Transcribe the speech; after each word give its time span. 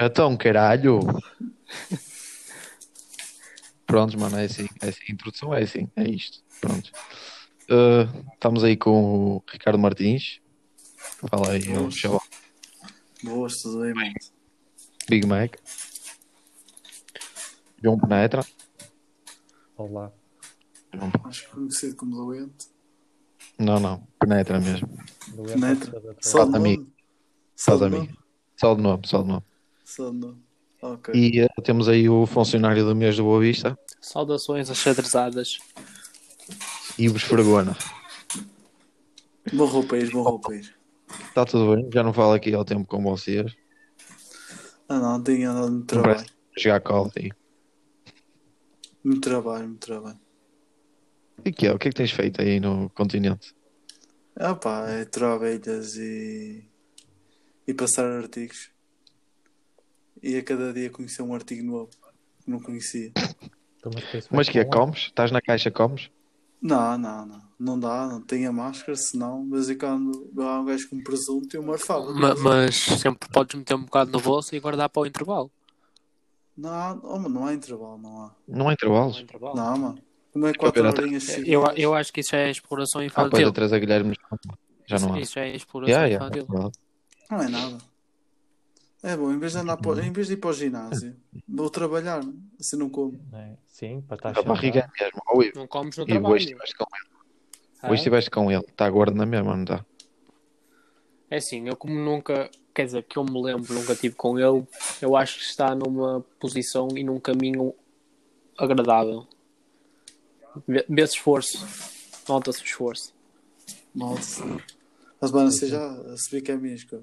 Então, 0.00 0.36
caralho. 0.36 1.00
Prontos, 3.86 4.16
mano, 4.16 4.36
é 4.38 4.44
assim. 4.44 4.66
É 4.82 4.88
assim. 4.88 5.04
A 5.08 5.12
introdução 5.12 5.54
é 5.54 5.62
assim. 5.62 5.88
É 5.94 6.02
isto. 6.02 6.42
Pronto. 6.60 6.90
Uh, 7.70 8.32
estamos 8.32 8.64
aí 8.64 8.76
com 8.76 9.36
o 9.36 9.44
Ricardo 9.50 9.78
Martins. 9.78 10.40
Fala 11.28 11.52
aí, 11.52 11.64
Boas. 11.64 11.94
chaval. 11.94 12.22
Boas, 13.22 13.62
tudo 13.62 13.80
bem, 13.80 13.94
mano? 13.94 14.12
Big 15.08 15.26
Mac. 15.26 15.56
João 17.82 17.98
Penetra. 17.98 18.44
Olá. 19.76 20.12
Acho 21.24 21.44
que 21.44 21.50
conhecido 21.54 21.96
como 21.96 22.16
doente. 22.16 22.66
Não, 23.58 23.78
não. 23.80 24.06
Penetra 24.18 24.58
mesmo. 24.60 24.88
Doente 25.34 25.58
Neto. 25.58 25.88
a 25.88 26.00
toda 26.00 26.12
a 26.12 26.14
Só 26.20 26.44
de 26.44 26.56
amigo. 26.56 26.82
nome? 26.82 26.94
Só 27.56 27.76
de 27.76 27.84
amigo. 27.84 28.02
nome? 28.04 28.18
Só 28.56 28.74
de 28.74 28.82
nome, 28.82 29.02
só 29.06 29.22
de 29.22 29.28
nome. 29.28 29.42
Só 29.84 30.10
de 30.10 30.16
nome. 30.16 30.44
Ok. 30.82 31.14
E 31.14 31.42
uh, 31.44 31.62
temos 31.62 31.88
aí 31.88 32.08
o 32.08 32.26
funcionário 32.26 32.84
do 32.84 32.94
mês 32.94 33.16
do 33.16 33.22
Boa 33.24 33.40
Vista. 33.40 33.78
Saudações 34.00 34.70
achadrezadas. 34.70 35.58
Ives 36.98 37.22
Fergona. 37.22 37.76
Bom 39.52 39.66
roupeiro, 39.66 40.10
bom 40.12 40.22
roupeiro. 40.22 40.68
Está 41.28 41.44
tudo 41.44 41.74
bem? 41.76 41.88
Já 41.92 42.02
não 42.02 42.12
falo 42.12 42.32
aqui 42.32 42.52
ao 42.54 42.64
tempo 42.64 42.86
com 42.86 43.02
vocês. 43.02 43.54
Ah 44.88 44.98
não, 44.98 45.22
tenho 45.22 45.50
andado 45.50 45.72
muito 45.72 45.94
Não 45.94 46.02
trabalho. 46.02 46.26
jogar 46.58 46.80
cola 46.80 47.10
aí. 47.16 47.30
Muito 49.02 49.20
trabalho, 49.20 49.68
muito 49.68 49.86
trabalho. 49.86 50.18
E 51.42 51.52
que 51.52 51.66
é? 51.66 51.72
O 51.72 51.78
que 51.78 51.88
é 51.88 51.90
que 51.90 51.96
tens 51.96 52.10
feito 52.10 52.40
aí 52.40 52.60
no 52.60 52.90
continente? 52.90 53.54
Ah 54.36 54.54
pá, 54.54 54.88
é 54.88 55.06
abelhas 55.24 55.96
e... 55.96 56.64
e 57.66 57.74
passar 57.74 58.04
artigos. 58.10 58.70
E 60.22 60.36
a 60.36 60.42
cada 60.42 60.72
dia 60.72 60.90
conhecer 60.90 61.22
um 61.22 61.34
artigo 61.34 61.64
novo 61.64 61.90
que 62.42 62.50
não 62.50 62.60
conhecia. 62.60 63.12
Então, 63.78 63.92
mas 64.30 64.48
que 64.48 64.58
é? 64.58 64.64
lá. 64.64 64.70
Comes? 64.70 65.00
Estás 65.00 65.30
na 65.30 65.40
caixa, 65.40 65.70
comes? 65.70 66.10
Não, 66.60 66.96
não, 66.96 67.26
não. 67.26 67.44
Não 67.58 67.78
dá, 67.78 68.06
não 68.06 68.20
tenho 68.20 68.48
a 68.48 68.52
máscara, 68.52 68.96
senão, 68.96 69.44
de 69.44 69.50
vez 69.50 69.70
em 69.70 69.78
quando 69.78 70.32
há 70.38 70.60
um 70.60 70.64
gajo 70.64 70.88
com 70.88 71.02
presunto 71.02 71.54
e 71.54 71.58
uma 71.58 71.74
arfada. 71.74 72.12
Ma- 72.12 72.34
mas 72.34 72.76
sempre 72.76 73.28
podes 73.28 73.54
meter 73.54 73.74
um 73.74 73.84
bocado 73.84 74.10
no 74.10 74.20
bolso 74.20 74.54
e 74.56 74.60
guardar 74.60 74.88
para 74.88 75.02
o 75.02 75.06
intervalo. 75.06 75.50
Não, 76.56 76.70
há- 76.70 76.98
oh, 77.02 77.18
não 77.28 77.46
há 77.46 77.54
intervalo, 77.54 77.98
não 77.98 78.22
há. 78.22 78.34
Não 78.48 78.68
há 78.68 78.72
intervalos? 78.72 79.20
intervalo. 79.20 79.56
Não, 79.56 79.78
mano. 79.78 79.98
Como 80.34 80.48
é 80.48 80.52
quatro 80.52 80.84
horinhas 80.84 81.28
Eu, 81.28 81.60
seguidas? 81.62 81.78
eu 81.78 81.94
acho 81.94 82.12
que 82.12 82.20
isso 82.20 82.34
é 82.34 82.50
exploração 82.50 83.00
Ah, 83.00 83.04
pois 83.04 83.22
infantil. 83.30 83.48
a 83.48 83.52
Teresa 83.52 83.78
Guilherme 83.78 84.16
já 84.84 84.98
não 84.98 85.14
há. 85.14 85.20
Isso, 85.20 85.38
é 85.38 85.54
exploração 85.54 85.94
Yeah, 85.94 86.08
yeah, 86.08 86.26
é 86.26 86.40
infantil. 86.42 86.72
Não 87.30 87.40
é 87.40 87.48
nada. 87.48 87.78
É 89.00 89.16
bom, 89.16 89.30
em 89.30 89.38
vez 89.38 89.52
de, 89.52 89.58
andar 89.58 89.76
para, 89.76 90.04
em 90.04 90.10
vez 90.10 90.26
de 90.26 90.32
ir 90.32 90.36
para 90.38 90.50
o 90.50 90.52
ginásio, 90.52 91.14
vou 91.46 91.70
trabalhar, 91.70 92.20
assim 92.58 92.76
não 92.76 92.90
como. 92.90 93.20
É, 93.32 93.52
Sim, 93.68 94.00
para 94.00 94.16
estar 94.16 94.40
A 94.40 94.42
barriga 94.42 94.80
é 94.80 95.04
mesmo. 95.04 95.22
Ou 95.28 95.40
Ives. 95.44 95.54
Não 95.54 95.68
comes 95.68 95.96
no 95.96 96.04
E 96.04 96.06
hoje 96.08 96.18
trabalho. 96.18 96.36
estiveste 96.38 96.74
com 96.74 96.84
ele. 96.96 97.08
Ah, 97.80 97.90
Hoje 97.90 98.00
estiveste 98.00 98.30
com 98.30 98.50
ele. 98.50 98.64
Está 98.64 98.90
gordo 98.90 99.16
na 99.16 99.26
mesma, 99.26 99.54
não 99.54 99.62
está? 99.62 99.86
É 101.30 101.36
assim, 101.36 101.68
eu 101.68 101.76
como 101.76 101.94
nunca, 101.94 102.50
quer 102.74 102.86
dizer, 102.86 103.04
que 103.04 103.16
eu 103.16 103.24
me 103.24 103.40
lembro, 103.40 103.72
nunca 103.72 103.94
tive 103.94 104.16
com 104.16 104.36
ele, 104.36 104.66
eu 105.00 105.16
acho 105.16 105.38
que 105.38 105.44
está 105.44 105.76
numa 105.76 106.20
posição 106.40 106.88
e 106.96 107.04
num 107.04 107.20
caminho 107.20 107.72
agradável. 108.58 109.28
Vê- 110.66 110.84
Vê-se 110.88 111.14
esforço. 111.14 111.66
Nota-se 112.28 112.62
o 112.62 112.64
esforço. 112.64 113.12
Nossa. 113.94 114.44
Mas, 115.20 115.30
mano, 115.30 115.50
você 115.50 115.66
já 115.68 116.16
se 116.16 116.30
vê 116.30 116.40
que 116.40 116.50
é 116.52 116.56
escolha. 116.56 117.02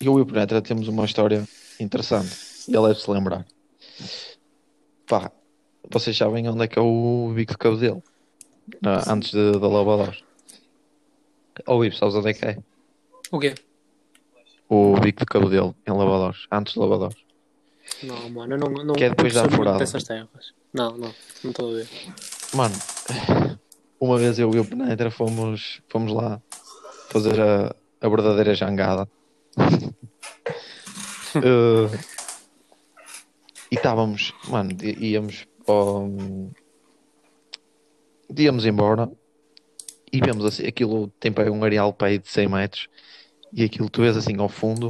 Eu 0.00 0.18
e 0.18 0.22
o 0.22 0.26
Penetra 0.26 0.60
temos 0.60 0.88
uma 0.88 1.04
história 1.04 1.46
interessante. 1.80 2.34
Ele 2.68 2.80
deve-se 2.88 3.10
lembrar. 3.10 3.46
Pá, 5.06 5.30
vocês 5.90 6.16
sabem 6.16 6.48
onde 6.48 6.64
é 6.64 6.68
que 6.68 6.78
é 6.78 6.82
o 6.82 7.32
bico 7.34 7.52
de 7.52 7.58
cabo 7.58 7.76
dele? 7.76 8.02
Ah, 8.84 9.12
antes 9.12 9.30
de- 9.30 9.52
da 9.58 9.68
lavador. 9.68 10.16
Ou 11.66 11.84
Ives, 11.84 11.98
sabes 11.98 12.14
onde 12.14 12.30
é 12.30 12.34
que 12.34 12.44
é? 12.44 12.58
O 13.30 13.38
quê? 13.38 13.54
O 14.68 14.98
bico 14.98 15.20
de 15.20 15.26
cabo 15.26 15.48
dele, 15.48 15.74
em 15.86 15.92
lavadores. 15.92 16.46
Antes 16.50 16.72
de 16.74 16.78
lavador. 16.80 17.14
Não, 18.06 18.30
mano, 18.30 18.54
eu 18.54 18.58
não, 18.58 18.68
não 18.70 18.94
Que 18.94 19.04
é 19.04 19.10
depois 19.10 19.34
da 19.34 19.48
furada. 19.48 19.78
dessas 19.78 20.04
terras. 20.04 20.52
Não, 20.72 20.96
não, 20.96 21.14
não 21.42 21.50
estou 21.50 21.70
a 21.70 21.74
ver. 21.74 21.88
Mano, 22.54 22.74
uma 24.00 24.18
vez 24.18 24.38
eu 24.38 24.50
e 24.54 24.58
o 24.58 24.64
Penetra 24.64 25.10
fomos, 25.10 25.80
fomos 25.88 26.12
lá 26.12 26.40
fazer 27.10 27.40
a, 27.40 27.74
a 28.00 28.08
verdadeira 28.08 28.54
jangada. 28.54 29.08
Eh, 31.36 31.98
e 33.72 33.74
estávamos, 33.74 34.32
mano, 34.48 34.70
íamos 35.00 35.48
íamos 38.38 38.66
embora 38.66 39.10
e 40.12 40.20
vemos 40.20 40.44
assim, 40.44 40.64
aquilo 40.64 41.08
tem 41.18 41.32
para 41.32 41.50
um 41.50 41.64
areal 41.64 41.92
para 41.92 42.06
aí 42.06 42.18
de 42.18 42.28
100 42.28 42.48
metros 42.48 42.88
e 43.52 43.64
aquilo 43.64 43.90
tu 43.90 44.02
vês 44.02 44.16
assim 44.16 44.38
ao 44.38 44.48
fundo 44.48 44.86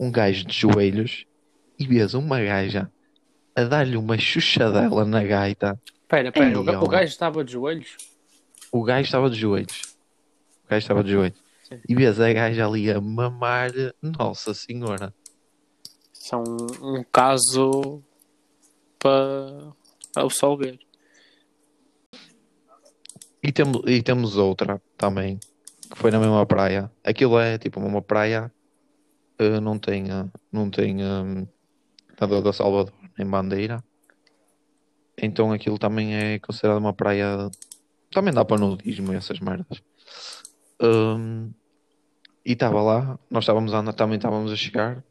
um 0.00 0.10
gajo 0.10 0.44
de 0.44 0.52
joelhos 0.52 1.24
e 1.78 1.86
vês 1.86 2.14
uma 2.14 2.40
gaja 2.42 2.90
a 3.56 3.64
dar-lhe 3.64 3.96
uma 3.96 4.18
chuchadela 4.18 5.04
na 5.04 5.22
gaita. 5.24 5.80
Espera, 6.02 6.28
espera, 6.28 6.46
Ei, 6.50 6.56
o, 6.56 6.64
ga- 6.64 6.80
o 6.80 6.88
gajo 6.88 7.04
estava 7.10 7.44
de 7.44 7.52
joelhos? 7.52 7.96
O 8.72 8.82
gajo 8.82 9.04
estava 9.06 9.30
de 9.30 9.38
joelhos. 9.38 9.82
O 10.64 10.68
gajo 10.70 10.78
estava 10.84 11.04
de 11.04 11.10
joelhos. 11.12 11.38
Sim. 11.68 11.80
E 11.88 11.94
vês 11.94 12.20
a 12.20 12.32
gaja 12.32 12.66
ali 12.66 12.90
a 12.90 13.00
mamar. 13.00 13.70
Nossa 14.02 14.52
Senhora. 14.54 15.14
Isso 16.12 16.34
é 16.34 16.38
um, 16.38 16.96
um 16.98 17.04
caso 17.12 18.02
para 18.98 20.24
o 20.24 20.28
pessoal 20.28 20.56
ver. 20.56 20.78
E 23.42 23.52
temos, 23.52 23.82
e 23.86 24.02
temos 24.02 24.36
outra 24.36 24.80
também. 24.96 25.38
Que 25.90 25.98
foi 25.98 26.10
na 26.10 26.18
mesma 26.18 26.44
praia. 26.46 26.90
Aquilo 27.04 27.38
é 27.38 27.58
tipo 27.58 27.78
uma 27.80 28.00
praia. 28.02 28.50
eh, 29.38 29.60
não 29.60 29.78
tem, 29.78 30.10
eh, 30.10 30.26
não 30.50 30.70
tem 30.70 31.02
eh, 31.02 31.46
nada 32.20 32.42
da 32.42 32.52
Salvador 32.52 32.92
nem 33.18 33.26
bandeira. 33.26 33.82
Então 35.16 35.52
aquilo 35.52 35.78
também 35.78 36.14
é 36.14 36.38
considerado 36.38 36.78
uma 36.78 36.92
praia. 36.92 37.50
Também 38.10 38.32
dá 38.32 38.44
para 38.44 38.58
nudismo 38.58 39.12
e 39.12 39.16
essas 39.16 39.40
merdas. 39.40 39.82
Hum, 40.82 41.50
e 42.44 42.52
estava 42.52 42.82
lá, 42.82 43.18
nós 43.30 43.44
estávamos 43.44 43.72
a 43.72 43.78
andar, 43.78 43.92
também 43.92 44.16
estávamos 44.16 44.52
a 44.52 44.56
chegar. 44.56 45.02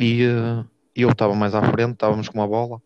E 0.00 0.24
eh, 0.24 0.64
eu 0.96 1.10
estava 1.10 1.34
mais 1.34 1.54
à 1.54 1.62
frente, 1.62 1.92
estávamos 1.92 2.28
com 2.28 2.38
uma 2.38 2.48
bola. 2.48 2.82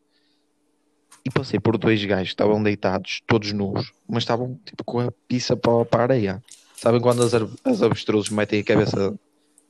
E 1.24 1.30
passei 1.30 1.58
por 1.58 1.78
dois 1.78 2.04
gajos 2.04 2.28
que 2.28 2.34
estavam 2.34 2.62
deitados, 2.62 3.22
todos 3.26 3.52
nus, 3.52 3.92
mas 4.08 4.22
estavam 4.22 4.60
tipo 4.64 4.84
com 4.84 5.00
a 5.00 5.10
pizza 5.26 5.56
para, 5.56 5.86
a 5.90 6.02
areia. 6.02 6.42
Sabem 6.76 7.00
quando 7.00 7.22
as, 7.22 7.32
as 7.64 7.82
avestruzes 7.82 8.30
metem 8.30 8.60
a 8.60 8.64
cabeça, 8.64 9.18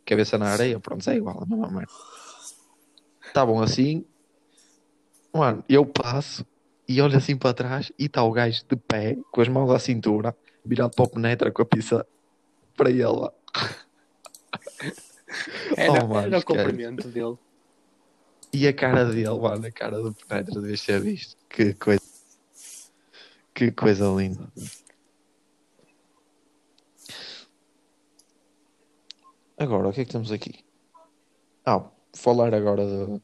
cabeça 0.05 0.37
na 0.37 0.49
areia? 0.49 0.79
Pronto, 0.81 1.09
é 1.09 1.17
igual, 1.17 1.43
a 1.43 1.47
mesma 1.47 1.71
merda. 1.71 1.93
Estavam 3.27 3.61
assim, 3.61 4.05
mano, 5.33 5.65
eu 5.69 5.85
passo 5.85 6.45
e 6.89 7.01
olho 7.01 7.17
assim 7.17 7.37
para 7.37 7.53
trás 7.53 7.93
e 7.99 8.07
está 8.07 8.23
o 8.23 8.33
gajo 8.33 8.65
de 8.69 8.77
pé, 8.77 9.17
com 9.31 9.41
as 9.41 9.49
mãos 9.49 9.71
à 9.71 9.79
cintura, 9.79 10.35
virado 10.65 10.95
para 10.95 11.05
o 11.05 11.09
penetra 11.09 11.51
com 11.51 11.63
a 11.63 11.67
pizza 11.67 12.07
para 12.77 12.91
ele. 12.91 13.03
Era, 13.03 13.33
Oh, 16.05 16.07
mano, 16.07 16.27
era 16.29 16.37
o 16.37 16.39
esquece. 16.39 16.45
cumprimento 16.45 17.09
dele. 17.09 17.37
E 18.53 18.67
a 18.67 18.73
cara 18.73 19.05
dele, 19.05 19.29
mano, 19.29 19.67
a 19.67 19.71
cara 19.73 20.01
do 20.01 20.15
Penetra, 20.15 20.61
devias 20.61 20.81
ter 20.83 21.01
visto. 21.01 21.37
Que 21.51 21.75
coisa. 21.75 22.01
Que 23.53 23.71
coisa 23.73 24.07
linda. 24.09 24.49
Agora, 29.59 29.89
o 29.89 29.93
que 29.93 30.03
é 30.03 30.05
que 30.05 30.13
temos 30.13 30.31
aqui? 30.31 30.65
Ah, 31.65 31.85
falar 32.15 32.55
agora 32.55 32.85
de, 32.85 33.21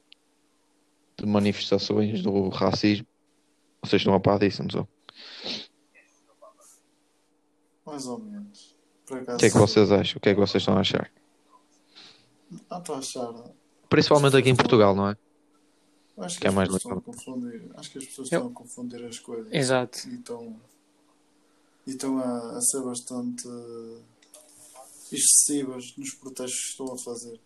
de 1.22 1.26
manifestações 1.26 2.22
do 2.22 2.48
racismo. 2.48 3.06
Vocês 3.82 4.00
estão 4.02 4.14
a 4.14 4.20
par 4.20 4.38
disso, 4.38 4.62
não 4.62 4.70
são? 4.70 4.88
Mais 7.84 8.06
ou 8.06 8.18
menos. 8.18 8.76
Acaso. 9.10 9.36
O 9.36 9.38
que 9.40 9.46
é 9.46 9.50
que 9.50 9.58
vocês 9.58 9.92
acham? 9.92 10.16
O 10.18 10.20
que 10.20 10.28
é 10.30 10.34
que 10.34 10.40
vocês 10.40 10.62
estão 10.62 10.76
a 10.76 10.80
achar? 10.80 11.10
Ah, 12.70 12.78
estou 12.78 12.94
a 12.94 12.98
achar. 12.98 13.32
Principalmente 13.88 14.36
aqui 14.36 14.48
em 14.48 14.56
Portugal, 14.56 14.94
não 14.94 15.08
é? 15.10 15.16
Acho 16.18 16.36
que, 16.36 16.42
Que 16.42 16.46
é 16.46 16.50
as 16.50 16.54
mais 16.54 16.68
pessoas 16.68 16.82
estão 16.82 16.92
a 16.92 16.94
legal. 16.96 17.14
confundir. 17.14 17.70
Acho 17.74 17.90
que 17.90 17.98
as 17.98 18.04
pessoas 18.06 18.32
Eu- 18.32 18.38
estão 18.38 18.50
a 18.52 18.54
confundir 18.54 19.04
as 19.04 19.18
coisas. 19.18 19.52
Exato. 19.52 20.08
E 20.08 20.14
estão, 20.14 20.60
e 21.86 21.90
estão 21.90 22.18
a, 22.18 22.56
a 22.56 22.60
ser 22.60 22.82
bastante 22.82 23.48
excessivas 25.10 25.94
nos 25.96 26.14
protestos 26.14 26.60
que 26.60 26.68
estão 26.70 26.92
a 26.94 26.98
fazer. 26.98 27.40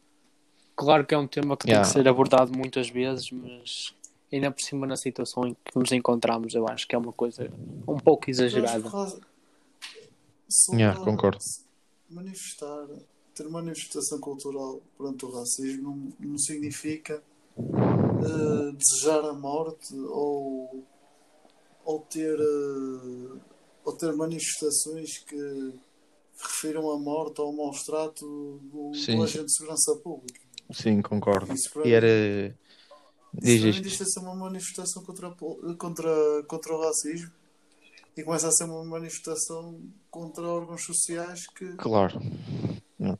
Claro 0.76 1.06
que 1.06 1.14
é 1.14 1.18
um 1.18 1.26
tema 1.26 1.56
que 1.56 1.66
Yeah. 1.66 1.82
tem 1.88 1.92
que 1.92 1.98
ser 1.98 2.08
abordado 2.08 2.56
muitas 2.56 2.88
vezes, 2.90 3.30
mas 3.30 3.94
ainda 4.30 4.50
por 4.50 4.60
cima 4.60 4.86
na 4.86 4.96
situação 4.96 5.46
em 5.46 5.54
que 5.54 5.78
nos 5.78 5.90
encontramos, 5.90 6.54
eu 6.54 6.68
acho 6.68 6.86
que 6.86 6.94
é 6.94 6.98
uma 6.98 7.12
coisa 7.12 7.50
um 7.88 7.98
pouco 7.98 8.28
exagerada. 8.30 8.86
Yeah, 10.72 11.00
concordo. 11.00 11.38
Manifestar, 12.10 12.86
ter 13.34 13.48
manifestação 13.48 14.20
cultural 14.20 14.80
perante 14.96 15.24
o 15.24 15.30
racismo 15.30 16.12
não, 16.20 16.30
não 16.30 16.38
significa 16.38 17.22
eh, 17.58 18.72
desejar 18.72 19.24
a 19.24 19.32
morte 19.32 19.94
ou, 19.94 20.84
ou 21.84 22.00
ter 22.00 22.38
eh, 22.38 23.38
ou 23.84 23.92
ter 23.92 24.12
manifestações 24.14 25.18
que 25.18 25.72
refiram 26.38 26.90
a 26.90 26.98
morte 26.98 27.40
ou 27.40 27.46
ao 27.46 27.52
maus 27.52 27.82
trato 27.84 28.60
do, 28.64 28.92
Sim. 28.94 29.16
do 29.16 29.22
agente 29.22 29.46
de 29.46 29.52
segurança 29.56 29.96
pública. 29.96 30.45
Sim, 30.70 31.02
concordo. 31.02 31.52
Isso 31.52 31.70
para 31.72 31.86
E 31.86 31.92
era. 31.92 32.56
Diz 33.32 33.62
Isso 33.62 33.66
isto. 33.82 34.04
de 34.04 34.12
ser 34.12 34.20
uma 34.20 34.34
manifestação 34.34 35.02
contra, 35.02 35.30
contra, 35.78 36.42
contra 36.46 36.74
o 36.74 36.80
racismo 36.80 37.30
e 38.16 38.22
começa 38.22 38.48
a 38.48 38.50
ser 38.50 38.64
uma 38.64 38.82
manifestação 38.84 39.78
contra 40.10 40.42
órgãos 40.42 40.84
sociais 40.84 41.46
que, 41.48 41.66
Claro. 41.74 42.18
Não. 42.98 43.18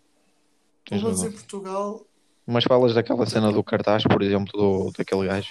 Tens 0.86 1.02
pelo 1.02 1.12
menos 1.12 1.22
em. 1.22 1.30
Portugal, 1.32 2.06
Mas 2.46 2.64
falas 2.64 2.94
daquela 2.94 3.26
cena 3.26 3.52
do 3.52 3.62
cartaz, 3.62 4.04
por 4.04 4.22
exemplo, 4.22 4.52
do, 4.52 4.92
daquele 4.96 5.26
gajo. 5.26 5.50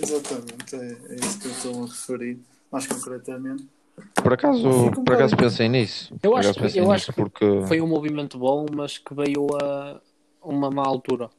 exatamente, 0.00 0.76
é, 0.76 0.98
é 1.08 1.14
isso 1.16 1.40
que 1.40 1.46
eu 1.48 1.52
estou 1.52 1.82
a 1.82 1.86
referir, 1.86 2.38
mais 2.70 2.86
concretamente. 2.86 3.66
Por 4.22 4.32
acaso, 4.32 4.92
por 5.04 5.14
acaso 5.14 5.36
pensei 5.36 5.68
nisso. 5.68 6.14
Eu 6.22 6.36
acho 6.36 6.56
eu 6.60 6.64
nisso 6.64 6.90
acho 6.92 7.06
que 7.06 7.12
porque. 7.14 7.64
Foi 7.66 7.80
um 7.80 7.86
movimento 7.88 8.38
bom, 8.38 8.64
mas 8.72 8.96
que 8.96 9.12
veio 9.12 9.48
a 9.60 10.00
uma 10.48 10.70
má 10.70 10.86
altura. 10.86 11.30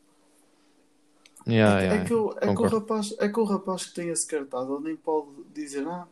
Yeah, 1.47 1.81
é, 1.81 1.83
yeah, 1.85 2.03
é 2.03 2.05
que 2.05 2.13
o, 2.13 2.31
é, 2.39 2.55
que 2.55 2.61
o 2.61 2.67
rapaz, 2.67 3.15
é 3.17 3.27
que 3.27 3.39
o 3.39 3.43
rapaz 3.43 3.85
que 3.85 3.95
tem 3.95 4.09
esse 4.09 4.27
cartaz, 4.27 4.69
ele 4.69 4.79
nem 4.81 4.95
pode 4.95 5.29
dizer, 5.53 5.87
ah, 5.87 6.07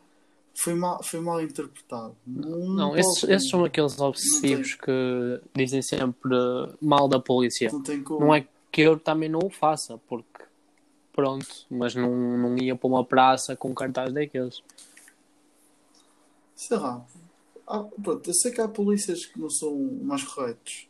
foi 0.55 0.73
mal, 0.73 1.03
foi 1.03 1.19
mal 1.19 1.41
interpretado. 1.41 2.15
Não, 2.25 2.69
Não, 2.69 2.89
pode, 2.89 3.01
esses, 3.01 3.23
esses 3.25 3.49
são 3.49 3.63
aqueles 3.63 3.99
obsessivos 3.99 4.73
que 4.73 5.41
dizem 5.53 5.81
sempre 5.81 6.35
mal 6.81 7.07
da 7.07 7.19
polícia. 7.19 7.69
Não 7.71 7.83
tem 7.83 8.01
como. 8.01 8.21
Não 8.21 8.33
é 8.33 8.47
que 8.71 8.81
eu 8.81 8.97
também 8.97 9.29
não 9.29 9.41
o 9.43 9.50
faça, 9.50 10.00
porque 10.07 10.43
pronto, 11.13 11.65
mas 11.69 11.93
não, 11.93 12.15
não 12.15 12.57
ia 12.57 12.75
para 12.75 12.88
uma 12.88 13.03
praça 13.03 13.55
com 13.55 13.73
cartaz 13.73 14.11
daqueles. 14.11 14.63
Sei 16.55 16.77
lá. 16.77 17.05
Ah, 17.67 17.83
pronto, 18.01 18.29
eu 18.29 18.33
sei 18.33 18.51
que 18.51 18.61
há 18.61 18.67
polícias 18.67 19.25
que 19.25 19.39
não 19.39 19.50
são 19.50 19.75
mais 20.01 20.23
corretos. 20.23 20.88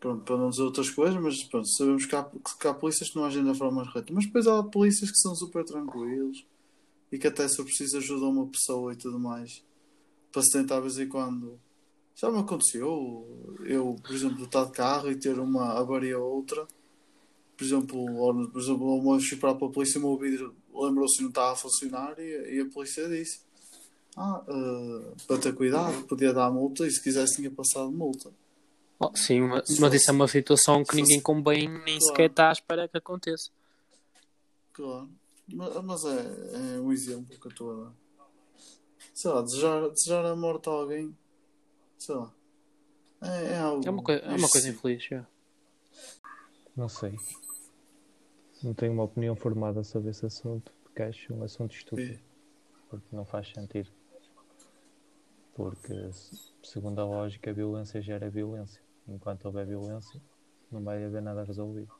Pronto, 0.00 0.22
para 0.22 0.36
não 0.36 0.50
dizer 0.50 0.62
outras 0.62 0.90
coisas, 0.90 1.20
mas 1.20 1.42
pronto, 1.44 1.68
sabemos 1.76 2.06
que 2.06 2.14
há, 2.14 2.24
que 2.24 2.68
há 2.68 2.74
polícias 2.74 3.10
que 3.10 3.16
não 3.16 3.24
agem 3.24 3.44
da 3.44 3.54
forma 3.54 3.84
correta. 3.84 4.12
Mas 4.12 4.26
depois 4.26 4.46
há 4.46 4.62
polícias 4.62 5.10
que 5.10 5.18
são 5.18 5.34
super 5.34 5.64
tranquilos 5.64 6.44
e 7.10 7.18
que 7.18 7.26
até 7.26 7.48
se 7.48 7.56
for 7.56 7.64
preciso 7.64 7.98
ajudam 7.98 8.30
uma 8.30 8.46
pessoa 8.46 8.92
e 8.92 8.96
tudo 8.96 9.18
mais. 9.18 9.64
Para 10.30 10.42
se 10.42 10.52
tentar 10.52 10.80
vez 10.80 10.98
em 10.98 11.08
quando. 11.08 11.58
Já 12.14 12.30
me 12.30 12.38
aconteceu 12.38 13.26
eu, 13.64 13.96
por 14.02 14.14
exemplo, 14.14 14.44
estar 14.44 14.64
de 14.64 14.72
carro 14.72 15.10
e 15.10 15.16
ter 15.16 15.38
uma 15.38 15.78
avaria 15.78 16.18
ou 16.18 16.36
outra. 16.36 16.66
Por 17.56 17.64
exemplo, 17.64 17.98
ou, 17.98 18.48
por 18.48 18.60
exemplo, 18.60 19.12
vez 19.12 19.28
fui 19.28 19.36
para 19.36 19.50
a 19.50 19.54
polícia, 19.54 19.98
o 19.98 20.02
meu 20.02 20.16
vidro 20.16 20.54
lembrou-se 20.72 21.16
que 21.16 21.22
não 21.22 21.30
estava 21.30 21.52
a 21.52 21.56
funcionar 21.56 22.14
e, 22.18 22.56
e 22.56 22.60
a 22.60 22.66
polícia 22.66 23.08
disse 23.08 23.40
ah, 24.16 24.42
eh, 24.48 25.14
para 25.26 25.38
ter 25.38 25.54
cuidado, 25.54 26.04
podia 26.06 26.32
dar 26.32 26.50
multa 26.50 26.86
e 26.86 26.90
se 26.90 27.02
quisesse 27.02 27.36
tinha 27.36 27.50
passado 27.50 27.90
multa. 27.90 28.32
Oh, 29.00 29.14
sim, 29.14 29.40
mas, 29.42 29.68
mas 29.70 29.78
fosse- 29.78 29.96
isso 29.96 30.10
é 30.10 30.12
uma 30.12 30.26
situação 30.28 30.82
que 30.84 30.96
ninguém 30.96 31.20
convém 31.20 31.68
nem 31.68 31.98
Claro. 31.98 32.00
sequer 32.00 32.30
está 32.30 32.48
à 32.48 32.52
espera 32.52 32.88
que 32.88 32.96
aconteça. 32.98 33.50
Claro. 34.72 35.08
Ma- 35.52 35.82
Mas 35.82 36.04
é, 36.04 36.74
é 36.76 36.80
um 36.80 36.92
exemplo 36.92 37.38
que 37.38 37.46
eu 37.46 37.50
estou 37.50 37.70
a 37.72 37.84
dar. 37.84 37.92
Sei 39.14 39.30
lá, 39.30 39.42
desejar, 39.42 39.88
desejar 39.90 40.26
a 40.26 40.36
morte 40.36 40.68
a 40.68 40.72
alguém, 40.72 41.16
sei 41.96 42.14
lá. 42.14 42.32
É, 43.22 43.44
é 43.54 43.58
algo. 43.58 43.86
É 43.86 43.90
uma, 43.90 44.02
coi- 44.02 44.20
é 44.20 44.28
uma 44.34 44.48
coisa 44.48 44.68
infeliz. 44.68 45.04
já. 45.04 45.26
Não 46.76 46.88
sei. 46.88 47.16
Não 48.62 48.74
tenho 48.74 48.92
uma 48.92 49.04
opinião 49.04 49.34
formada 49.36 49.82
sobre 49.84 50.10
esse 50.10 50.26
assunto, 50.26 50.72
porque 50.82 51.02
acho 51.02 51.32
um 51.34 51.42
assunto 51.44 51.74
estúpido. 51.74 52.14
É. 52.14 52.20
Porque 52.90 53.06
não 53.14 53.24
faz 53.24 53.48
sentido. 53.52 53.90
Porque, 55.54 56.12
se- 56.12 56.52
segundo 56.62 57.00
a 57.00 57.04
lógica, 57.04 57.50
a 57.50 57.54
violência 57.54 58.00
gera 58.02 58.28
violência. 58.30 58.80
Enquanto 59.08 59.46
houver 59.46 59.66
violência, 59.66 60.20
não 60.70 60.82
vai 60.84 61.02
haver 61.04 61.22
nada 61.22 61.42
resolvido. 61.44 61.90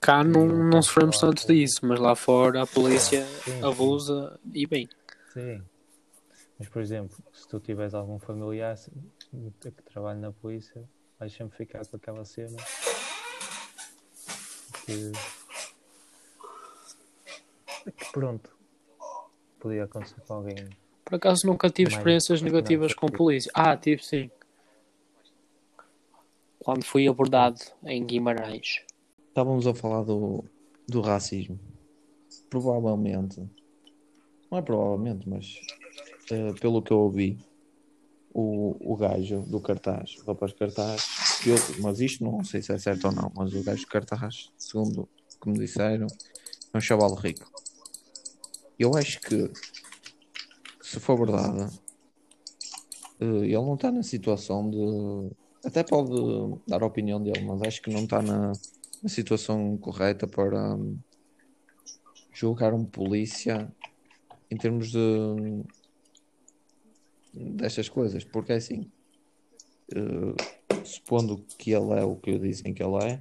Cá 0.00 0.22
não, 0.24 0.46
Não 0.46 0.82
sofremos 0.82 1.18
tanto 1.18 1.46
disso, 1.46 1.80
mas 1.84 1.98
lá 1.98 2.14
fora 2.14 2.62
a 2.62 2.66
polícia 2.66 3.24
Sim, 3.26 3.52
sim. 3.52 3.64
abusa 3.64 4.38
e 4.52 4.66
bem. 4.66 4.88
Sim. 5.32 5.62
Mas, 6.58 6.68
por 6.68 6.80
exemplo, 6.80 7.16
se 7.32 7.46
tu 7.48 7.60
tiveres 7.60 7.94
algum 7.94 8.18
familiar 8.18 8.76
se- 8.76 8.90
que 9.60 9.70
trabalha 9.82 10.18
na 10.18 10.32
polícia, 10.32 10.88
vais 11.18 11.32
sempre 11.32 11.56
ficar 11.56 11.84
com 11.86 11.96
aquela 11.96 12.24
cena 12.24 12.56
que, 14.84 15.12
que 17.92 18.12
pronto, 18.12 18.50
podia 19.60 19.84
acontecer 19.84 20.20
com 20.26 20.34
alguém. 20.34 20.68
Por 21.04 21.14
acaso 21.16 21.46
nunca 21.46 21.68
tive 21.70 21.90
Mais 21.90 21.98
experiências 21.98 22.42
negativas 22.42 22.94
com 22.94 23.06
polícia. 23.08 23.50
Ah, 23.54 23.76
tive 23.76 24.02
sim. 24.02 24.30
Quando 26.66 26.82
fui 26.82 27.06
abordado 27.06 27.60
em 27.84 28.04
Guimarães. 28.04 28.84
Estávamos 29.28 29.68
a 29.68 29.72
falar 29.72 30.02
do, 30.02 30.44
do 30.88 31.00
racismo. 31.00 31.60
Provavelmente, 32.50 33.40
não 34.50 34.58
é 34.58 34.62
provavelmente, 34.62 35.28
mas 35.28 35.60
eh, 36.28 36.52
pelo 36.54 36.82
que 36.82 36.90
eu 36.90 36.98
ouvi, 36.98 37.38
o, 38.34 38.76
o 38.80 38.96
gajo 38.96 39.42
do 39.42 39.60
cartaz, 39.60 40.16
o 40.16 40.24
rapaz 40.26 40.52
cartaz, 40.54 41.38
que 41.40 41.50
eu, 41.50 41.56
mas 41.78 42.00
isto 42.00 42.24
não 42.24 42.42
sei 42.42 42.60
se 42.60 42.72
é 42.72 42.78
certo 42.78 43.04
ou 43.04 43.12
não, 43.12 43.30
mas 43.36 43.54
o 43.54 43.62
gajo 43.62 43.82
de 43.82 43.86
cartaz, 43.86 44.50
segundo 44.58 45.08
que 45.40 45.48
me 45.48 45.60
disseram, 45.60 46.08
é 46.74 46.78
um 46.78 46.80
chaval 46.80 47.14
rico. 47.14 47.48
Eu 48.76 48.96
acho 48.96 49.20
que, 49.20 49.52
se 50.82 50.98
for 50.98 51.16
verdade, 51.16 51.72
eh, 53.20 53.24
ele 53.24 53.54
não 53.54 53.76
está 53.76 53.92
na 53.92 54.02
situação 54.02 54.68
de. 54.68 55.45
Até 55.66 55.82
pode 55.82 56.60
dar 56.64 56.80
a 56.80 56.86
opinião 56.86 57.20
dele, 57.20 57.40
mas 57.44 57.60
acho 57.62 57.82
que 57.82 57.90
não 57.90 58.04
está 58.04 58.22
na, 58.22 58.52
na 59.02 59.08
situação 59.08 59.76
correta 59.76 60.24
para 60.24 60.76
hum, 60.76 60.96
julgar 62.32 62.72
um 62.72 62.84
polícia 62.84 63.68
em 64.48 64.56
termos 64.56 64.92
de 64.92 65.64
destas 67.34 67.88
coisas, 67.88 68.22
porque 68.22 68.52
é 68.52 68.56
assim, 68.56 68.88
eh, 69.92 70.84
supondo 70.84 71.44
que 71.58 71.72
ele 71.72 71.98
é 71.98 72.04
o 72.04 72.14
que 72.14 72.38
dizem 72.38 72.72
que 72.72 72.82
ele 72.82 73.04
é, 73.04 73.20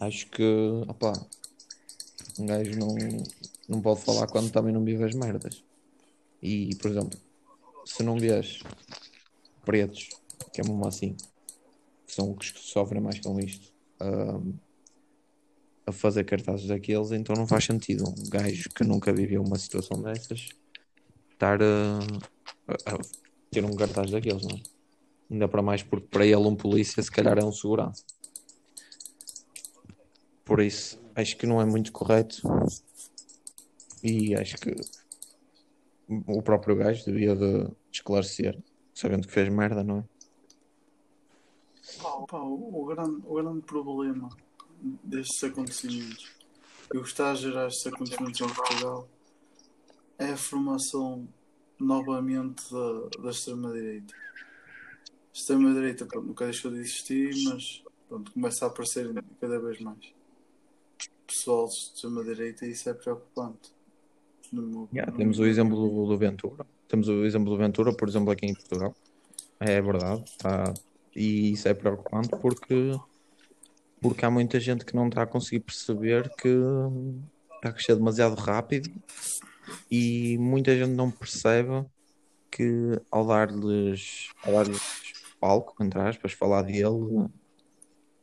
acho 0.00 0.26
que 0.26 0.42
opá, 0.88 1.12
um 2.40 2.46
gajo 2.46 2.76
não, 2.76 2.96
não 3.68 3.80
pode 3.80 4.00
falar 4.00 4.26
quando 4.26 4.50
também 4.50 4.74
não 4.74 4.84
vive 4.84 5.04
as 5.04 5.14
merdas. 5.14 5.62
E, 6.42 6.74
por 6.74 6.90
exemplo, 6.90 7.18
se 7.86 8.02
não 8.02 8.18
vês 8.18 8.58
pretos, 9.64 10.10
que 10.52 10.60
é 10.60 10.64
mesmo 10.64 10.86
assim, 10.86 11.14
que 12.06 12.12
são 12.14 12.34
os 12.38 12.50
que 12.50 12.60
sofrem 12.60 13.00
mais 13.02 13.18
com 13.20 13.38
isto, 13.40 13.72
a 15.86 15.92
fazer 15.92 16.24
cartazes 16.24 16.66
daqueles, 16.66 17.12
então 17.12 17.36
não 17.36 17.46
faz 17.46 17.64
sentido 17.64 18.04
um 18.08 18.28
gajo 18.30 18.68
que 18.70 18.84
nunca 18.84 19.12
viveu 19.12 19.42
uma 19.42 19.58
situação 19.58 20.00
dessas 20.02 20.48
estar 21.32 21.60
a, 21.62 21.98
a- 22.68 22.94
a 22.94 22.98
ter 23.50 23.64
um 23.64 23.74
cartaz 23.76 24.10
daqueles, 24.10 24.42
não 24.44 24.56
é? 24.56 24.60
Ainda 25.30 25.48
para 25.48 25.62
mais 25.62 25.82
porque 25.82 26.06
para 26.06 26.24
ele 26.24 26.36
um 26.36 26.56
polícia 26.56 27.02
se 27.02 27.10
calhar 27.10 27.38
é 27.38 27.44
um 27.44 27.52
segurança. 27.52 28.04
Por 30.44 30.60
isso, 30.60 31.00
acho 31.14 31.36
que 31.36 31.46
não 31.46 31.60
é 31.60 31.64
muito 31.64 31.90
correto 31.92 32.42
e 34.02 34.34
acho 34.34 34.56
que 34.58 34.74
o 36.26 36.42
próprio 36.42 36.76
gajo 36.76 37.04
devia 37.04 37.34
de 37.34 37.66
esclarecer, 37.90 38.58
sabendo 38.94 39.26
que 39.26 39.32
fez 39.32 39.48
merda, 39.48 39.82
não 39.82 39.98
é? 39.98 40.04
Pá, 42.28 42.38
o, 42.38 42.84
grande, 42.86 43.22
o 43.26 43.34
grande 43.34 43.60
problema 43.62 44.28
destes 45.02 45.42
acontecimentos 45.44 46.30
e 46.92 46.96
o 46.98 47.02
que 47.02 47.08
está 47.08 47.32
a 47.32 47.34
gerar 47.34 47.68
estes 47.68 47.86
acontecimentos 47.86 48.40
em 48.40 48.48
Portugal 48.48 49.08
é 50.18 50.32
a 50.32 50.36
formação 50.36 51.26
novamente 51.78 52.62
da, 52.72 53.22
da 53.22 53.30
extrema-direita. 53.30 54.14
A 54.14 55.36
extrema-direita 55.36 56.06
nunca 56.20 56.44
deixou 56.44 56.70
de 56.70 56.78
existir, 56.78 57.32
mas 57.48 57.82
pronto, 58.08 58.32
começa 58.32 58.64
a 58.64 58.68
aparecer 58.68 59.12
cada 59.40 59.58
vez 59.60 59.80
mais 59.80 59.98
pessoal 61.26 61.66
de 61.66 61.74
extrema-direita 61.74 62.66
e 62.66 62.70
isso 62.70 62.88
é 62.88 62.94
preocupante. 62.94 63.72
Meu- 64.52 64.88
Yeah, 64.92 65.10
temos 65.16 65.38
o 65.40 65.46
exemplo 65.46 65.76
do, 65.76 66.06
do 66.06 66.16
Ventura. 66.16 66.64
Temos 66.86 67.08
o 67.08 67.24
exemplo 67.24 67.50
do 67.50 67.56
Ventura, 67.56 67.92
por 67.92 68.08
exemplo, 68.08 68.30
aqui 68.30 68.46
em 68.46 68.54
Portugal. 68.54 68.94
É 69.58 69.80
verdade. 69.82 70.22
Tá, 70.38 70.72
e 71.14 71.52
isso 71.52 71.68
é 71.68 71.74
preocupante 71.74 72.30
porque 72.40 72.92
porque 74.00 74.24
há 74.24 74.30
muita 74.30 74.60
gente 74.60 74.84
que 74.84 74.94
não 74.94 75.08
está 75.08 75.22
a 75.22 75.26
conseguir 75.26 75.60
perceber 75.60 76.28
que 76.36 76.48
está 77.56 77.70
a 77.70 77.72
crescer 77.72 77.96
demasiado 77.96 78.34
rápido 78.34 78.90
e 79.90 80.36
muita 80.38 80.76
gente 80.76 80.92
não 80.92 81.10
percebe 81.10 81.86
que 82.50 83.00
ao 83.10 83.26
dar-lhes 83.26 84.28
dar-lhes 84.44 85.14
palco, 85.44 85.74
entre 85.84 86.00
aspas, 86.00 86.32
falar 86.32 86.62
dele, 86.62 87.28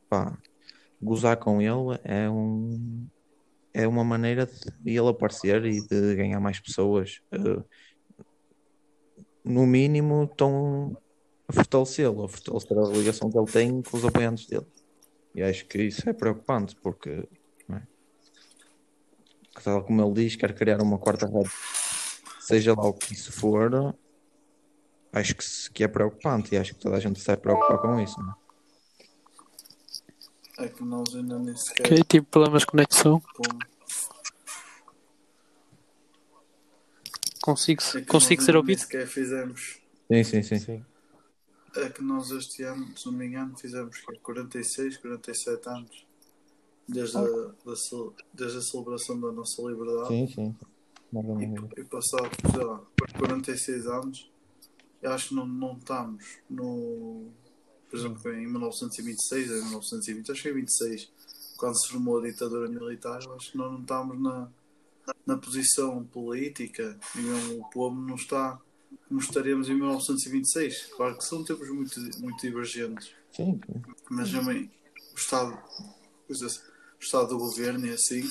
pá, 0.09 0.35
gozar 0.99 1.37
com 1.37 1.61
ele 1.61 1.99
é 2.03 2.27
um 2.27 3.07
é 3.73 3.87
uma 3.87 4.03
maneira 4.03 4.47
de 4.47 4.97
ele 4.97 5.07
aparecer 5.07 5.63
e 5.65 5.79
de 5.87 6.15
ganhar 6.15 6.39
mais 6.39 6.59
pessoas. 6.59 7.21
Uh, 7.31 7.63
no 9.45 9.65
mínimo, 9.65 10.23
estão 10.23 10.97
a 11.51 11.53
fortalecê-lo, 11.53 12.23
a 12.23 12.29
fortalecer 12.29 12.77
a 12.77 12.97
ligação 12.97 13.29
que 13.29 13.37
ele 13.37 13.51
tem 13.51 13.81
com 13.81 13.97
os 13.97 14.05
apoiantes 14.05 14.47
dele. 14.47 14.65
E 15.35 15.43
acho 15.43 15.65
que 15.65 15.83
isso 15.83 16.09
é 16.09 16.13
preocupante, 16.13 16.75
porque, 16.81 17.27
é? 17.69 17.81
tal 19.63 19.83
como 19.83 20.01
ele 20.01 20.13
diz, 20.13 20.35
quer 20.35 20.55
criar 20.55 20.81
uma 20.81 20.97
quarta 20.97 21.27
rede, 21.27 21.51
seja 22.39 22.73
lá 22.73 22.85
o 22.85 22.93
que 22.93 23.13
isso 23.13 23.31
for, 23.31 23.95
acho 25.13 25.35
que, 25.35 25.45
que 25.73 25.83
é 25.83 25.87
preocupante 25.87 26.55
e 26.55 26.57
acho 26.57 26.73
que 26.73 26.79
toda 26.79 26.95
a 26.95 26.99
gente 26.99 27.19
se 27.19 27.27
deve 27.27 27.41
preocupar 27.41 27.77
com 27.79 27.99
isso. 27.99 28.19
Não 28.19 28.31
é? 28.31 30.65
é 30.65 30.69
que 30.69 30.83
nós 30.83 31.15
ainda 31.15 31.39
nem 31.39 31.55
sequer. 31.55 31.83
Que 31.83 32.03
tipo 32.03 32.27
problemas 32.29 32.61
de 32.61 32.67
conexão? 32.67 33.21
Consigo, 37.41 37.81
é 37.95 38.01
consigo 38.01 38.43
ser 38.43 38.55
ouvido? 38.55 38.79
sequer 38.79 39.07
fizemos. 39.07 39.79
Sim, 40.11 40.23
sim, 40.23 40.43
sim. 40.43 40.59
sim. 40.59 40.85
É 41.75 41.89
que 41.89 42.03
nós 42.03 42.31
este 42.31 42.63
ano, 42.63 42.97
se 42.97 43.05
não 43.05 43.13
me 43.13 43.27
engano, 43.27 43.57
fizemos 43.57 44.01
46, 44.21 44.97
47 44.97 45.69
anos 45.69 46.05
desde, 46.87 47.17
a, 47.17 47.21
da, 47.21 47.53
desde 48.33 48.57
a 48.57 48.61
celebração 48.61 49.19
da 49.19 49.31
nossa 49.31 49.61
liberdade. 49.61 50.07
Sim, 50.07 50.27
sim. 50.27 50.55
E, 51.13 51.81
e 51.81 51.85
passado, 51.85 52.29
sei 52.53 52.63
lá, 52.63 52.81
46 53.17 53.87
anos, 53.87 54.31
eu 55.01 55.11
acho 55.11 55.29
que 55.29 55.35
não, 55.35 55.45
não 55.45 55.77
estamos 55.77 56.37
no. 56.49 57.29
Por 57.89 57.99
exemplo, 57.99 58.33
em 58.33 58.47
1926 58.47 59.49
ou 59.51 59.57
em 59.57 59.61
1920, 59.63 60.31
acho 60.31 60.41
que 60.41 60.47
é 60.47 60.53
26, 60.53 61.11
quando 61.57 61.75
se 61.75 61.91
formou 61.91 62.19
a 62.19 62.21
ditadura 62.21 62.69
militar, 62.69 63.19
eu 63.21 63.35
acho 63.35 63.51
que 63.51 63.57
nós 63.57 63.71
não 63.71 63.81
estamos 63.81 64.21
na, 64.21 64.49
na 65.25 65.37
posição 65.37 66.03
política 66.05 66.97
e 67.15 67.19
mesmo 67.19 67.61
o 67.61 67.69
povo 67.69 67.99
não 67.99 68.15
está 68.15 68.61
como 69.07 69.19
estaremos 69.19 69.69
em 69.69 69.75
1926. 69.75 70.93
Claro 70.95 71.17
que 71.17 71.25
são 71.25 71.43
tempos 71.43 71.69
muito, 71.69 71.99
muito 72.19 72.41
divergentes. 72.41 73.11
Sim. 73.31 73.59
Mas 74.09 74.31
também 74.31 74.71
o 75.13 75.17
Estado, 75.17 75.57
o 76.29 76.33
Estado 76.99 77.27
do 77.27 77.37
governo 77.37 77.85
e 77.87 77.93
assim. 77.93 78.21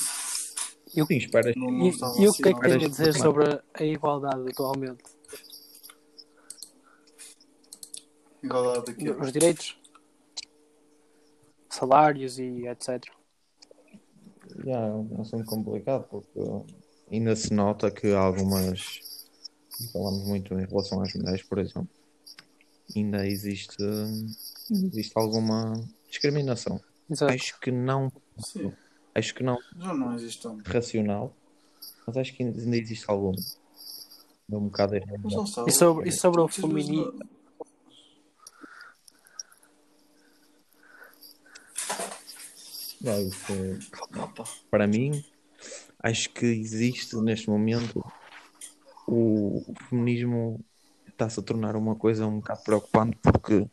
E 0.94 1.04
Sim, 1.04 1.16
espera. 1.16 1.52
Não, 1.56 1.70
não 1.70 1.86
e, 1.86 2.22
e 2.22 2.28
o 2.28 2.32
que 2.32 2.48
é 2.48 2.54
que 2.54 2.60
tens 2.60 2.84
a 2.84 2.88
dizer 2.88 3.14
sobre 3.14 3.60
a 3.74 3.84
igualdade 3.84 4.42
atualmente? 4.50 5.04
Igualdade 8.42 8.90
aqui. 8.90 9.10
Os 9.10 9.32
direitos? 9.32 9.78
Salários 11.68 12.38
e 12.38 12.66
etc. 12.66 13.04
Já, 14.64 14.80
é 14.80 14.90
um 14.90 15.20
assunto 15.20 15.44
complicado 15.44 16.08
porque 16.08 16.40
ainda 17.10 17.36
se 17.36 17.52
nota 17.52 17.90
que 17.90 18.12
algumas 18.12 19.09
falamos 19.88 20.26
muito 20.26 20.54
em 20.54 20.66
relação 20.66 21.00
às 21.02 21.14
mulheres, 21.14 21.42
por 21.42 21.58
exemplo, 21.58 21.88
ainda 22.96 23.26
existe, 23.26 23.76
existe 24.70 25.12
alguma 25.16 25.80
discriminação. 26.08 26.80
Exato. 27.08 27.32
Acho 27.32 27.60
que 27.60 27.70
não. 27.70 28.12
Sim. 28.38 28.72
Acho 29.14 29.34
que 29.34 29.42
não. 29.42 29.58
Já 29.78 29.94
não 29.94 30.14
existe 30.14 30.42
tanto. 30.42 30.68
Racional. 30.68 31.34
Mas 32.06 32.16
acho 32.16 32.34
que 32.34 32.42
ainda 32.42 32.76
existe 32.76 33.04
algum. 33.08 33.32
Um 34.52 34.64
bocado 34.64 34.96
errado. 34.96 35.20
E 35.66 35.70
sobre, 35.70 36.08
e 36.08 36.12
sobre 36.12 36.40
o 36.40 36.48
feminismo. 36.48 37.12
Não, 43.00 43.18
isso, 43.28 43.52
para 44.70 44.86
mim, 44.86 45.24
acho 46.02 46.28
que 46.30 46.44
existe 46.44 47.16
neste 47.16 47.48
momento 47.48 48.04
o, 49.06 49.64
feminismo 49.88 50.60
está-se 51.08 51.40
a 51.40 51.42
tornar 51.42 51.76
uma 51.76 51.94
coisa 51.94 52.26
um 52.26 52.36
bocado 52.36 52.62
preocupante 52.62 53.18
porque 53.22 53.66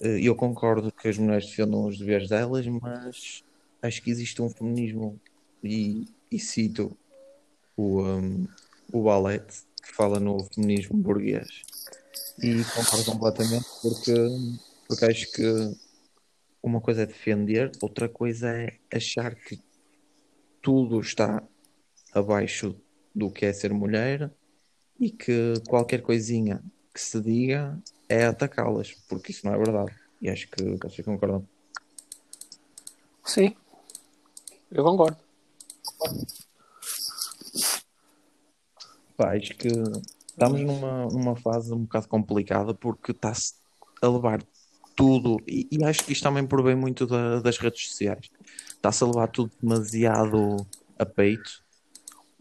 eh, 0.00 0.20
eu 0.20 0.34
concordo 0.34 0.90
que 0.92 1.08
as 1.08 1.18
mulheres 1.18 1.46
defendam 1.46 1.86
os 1.86 1.98
deveres 1.98 2.28
delas, 2.28 2.66
mas 2.66 3.44
acho 3.82 4.02
que 4.02 4.10
existe 4.10 4.40
um 4.40 4.48
feminismo 4.48 5.20
e, 5.62 6.06
e 6.30 6.38
cito 6.38 6.96
o, 7.76 8.02
um, 8.02 8.46
o 8.92 9.02
Ballet 9.02 9.44
que 9.82 9.94
fala 9.94 10.18
no 10.18 10.42
feminismo 10.44 10.96
burguês. 10.96 11.62
E 12.42 12.64
concordo 12.64 13.04
completamente 13.12 13.66
porque, 13.80 14.14
porque 14.88 15.04
acho 15.04 15.32
que 15.32 15.76
uma 16.62 16.80
coisa 16.80 17.02
é 17.02 17.06
defender, 17.06 17.70
outra 17.80 18.08
coisa 18.08 18.48
é 18.48 18.78
achar 18.92 19.34
que 19.34 19.60
tudo 20.62 21.00
está 21.00 21.42
abaixo 22.12 22.74
do 23.14 23.30
que 23.30 23.46
é 23.46 23.52
ser 23.52 23.72
mulher 23.72 24.30
e 24.98 25.10
que 25.10 25.54
qualquer 25.68 26.02
coisinha 26.02 26.62
que 26.92 27.00
se 27.00 27.20
diga 27.20 27.78
é 28.08 28.26
atacá-las, 28.26 28.92
porque 29.08 29.32
isso 29.32 29.46
não 29.46 29.54
é 29.54 29.58
verdade. 29.58 29.94
E 30.20 30.28
acho 30.28 30.48
que 30.48 30.62
vocês 30.76 31.04
concordam. 31.04 31.46
Sim, 33.24 33.54
eu 34.70 34.84
concordo. 34.84 35.16
Pá, 39.16 39.36
acho 39.36 39.54
que 39.56 39.68
estamos 40.28 40.60
numa, 40.60 41.06
numa 41.06 41.36
fase 41.36 41.72
um 41.72 41.82
bocado 41.82 42.08
complicada 42.08 42.74
porque 42.74 43.12
está-se 43.12 43.54
a 44.02 44.08
levar 44.08 44.42
tudo, 44.96 45.38
e, 45.46 45.66
e, 45.70 45.84
acho 45.84 46.04
que 46.04 46.12
isto 46.12 46.22
também 46.22 46.46
provém 46.46 46.76
muito 46.76 47.06
da, 47.06 47.40
das 47.40 47.58
redes 47.58 47.88
sociais. 47.88 48.30
Está-se 48.68 49.02
a 49.02 49.06
levar 49.06 49.28
tudo 49.28 49.50
demasiado 49.60 50.56
a 50.98 51.04
peito 51.04 51.63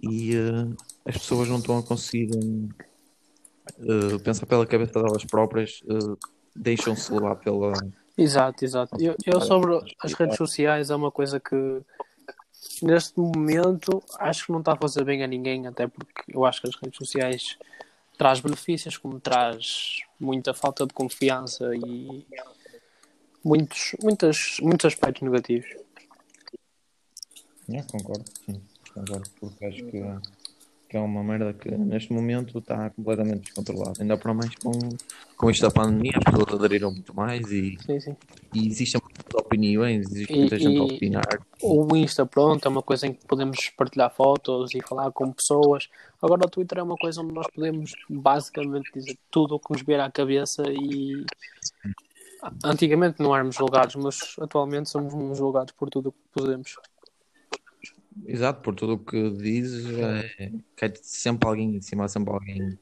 e 0.04 0.36
uh, 0.36 0.76
as 1.06 1.18
pessoas 1.18 1.48
não 1.48 1.58
estão 1.58 1.78
a 1.78 1.84
conseguir 1.84 2.30
uh, 2.36 4.20
pensar 4.24 4.46
pela 4.46 4.66
cabeça 4.66 5.02
delas 5.02 5.24
próprias, 5.24 5.82
uh, 5.84 6.18
deixam-se 6.54 7.12
levar 7.12 7.38
pela. 7.38 7.72
Exato, 8.18 8.66
exato. 8.66 9.02
Eu, 9.02 9.16
eu 9.26 9.42
sobre 9.42 9.80
as 10.02 10.14
redes 10.14 10.38
sociais 10.38 10.90
é 10.90 10.96
uma 10.96 11.10
coisa 11.10 11.40
que 11.40 11.82
neste 12.82 13.18
momento 13.18 14.04
acho 14.20 14.46
que 14.46 14.52
não 14.52 14.60
está 14.60 14.74
a 14.74 14.78
fazer 14.78 15.04
bem 15.06 15.24
a 15.24 15.28
ninguém, 15.28 15.66
até 15.68 15.88
porque 15.88 16.24
eu 16.28 16.46
acho 16.46 16.62
que 16.62 16.68
as 16.68 16.76
redes 16.76 16.98
sociais 16.98 17.58
traz 18.18 18.42
benefícios, 18.42 18.98
como 18.98 19.20
traz 19.20 20.02
muita 20.20 20.54
falta 20.54 20.86
de 20.86 20.94
confiança 20.94 21.76
e 21.76 22.26
muitos, 23.44 23.96
muitos, 24.02 24.60
muitos 24.62 24.86
aspectos 24.86 25.22
negativos. 25.24 25.70
É, 27.70 27.82
concordo, 27.84 28.26
sim, 28.46 28.62
concordo, 28.94 29.30
porque 29.40 29.66
acho 29.66 29.86
que 29.86 30.04
que 30.94 30.98
é 30.98 31.00
uma 31.00 31.24
merda 31.24 31.52
que 31.54 31.72
neste 31.72 32.14
momento 32.14 32.60
está 32.60 32.92
completamente 32.92 33.46
descontrolada. 33.46 33.94
Ainda 34.00 34.16
para 34.16 34.32
mais 34.32 34.54
com, 34.54 34.72
com 35.36 35.50
isto 35.50 35.64
da 35.64 35.72
pandemia, 35.72 36.12
as 36.24 36.24
pessoas 36.24 36.54
aderiram 36.54 36.92
muito 36.92 37.16
mais 37.16 37.52
e, 37.52 37.76
sim, 37.84 38.00
sim. 38.00 38.16
e 38.54 38.68
existem 38.68 39.02
muitas 39.02 39.34
opiniões, 39.34 40.12
existe 40.12 40.38
muita 40.38 40.60
gente 40.60 40.78
a 40.78 40.84
opinar. 40.84 41.40
O 41.64 41.96
Insta, 41.96 42.28
pronto, 42.28 42.64
é 42.68 42.70
uma 42.70 42.84
coisa 42.84 43.08
em 43.08 43.14
que 43.14 43.26
podemos 43.26 43.70
partilhar 43.70 44.14
fotos 44.14 44.76
e 44.76 44.84
falar 44.84 45.12
com 45.12 45.32
pessoas. 45.32 45.90
Agora 46.22 46.46
o 46.46 46.50
Twitter 46.50 46.78
é 46.78 46.84
uma 46.84 46.96
coisa 46.96 47.22
onde 47.22 47.34
nós 47.34 47.48
podemos 47.48 47.94
basicamente 48.08 48.92
dizer 48.94 49.18
tudo 49.32 49.56
o 49.56 49.60
que 49.60 49.74
nos 49.74 49.82
vier 49.82 50.00
à 50.00 50.12
cabeça 50.12 50.62
e 50.68 51.26
antigamente 52.64 53.20
não 53.20 53.34
éramos 53.34 53.56
julgados, 53.56 53.96
mas 53.96 54.36
atualmente 54.40 54.92
somos 54.92 55.36
julgados 55.36 55.74
por 55.74 55.90
tudo 55.90 56.10
o 56.10 56.12
que 56.12 56.20
podemos. 56.32 56.76
Exato, 58.26 58.62
por 58.62 58.76
tudo 58.76 58.94
o 58.94 59.00
que 59.00 59.30
dizes, 59.32 59.86
é, 59.98 60.52
cai 60.76 60.94
sempre 61.02 61.48
alguém 61.48 61.76
em 61.76 61.82
cima, 61.82 62.08
sempre 62.08 62.34
alguém 62.34 62.78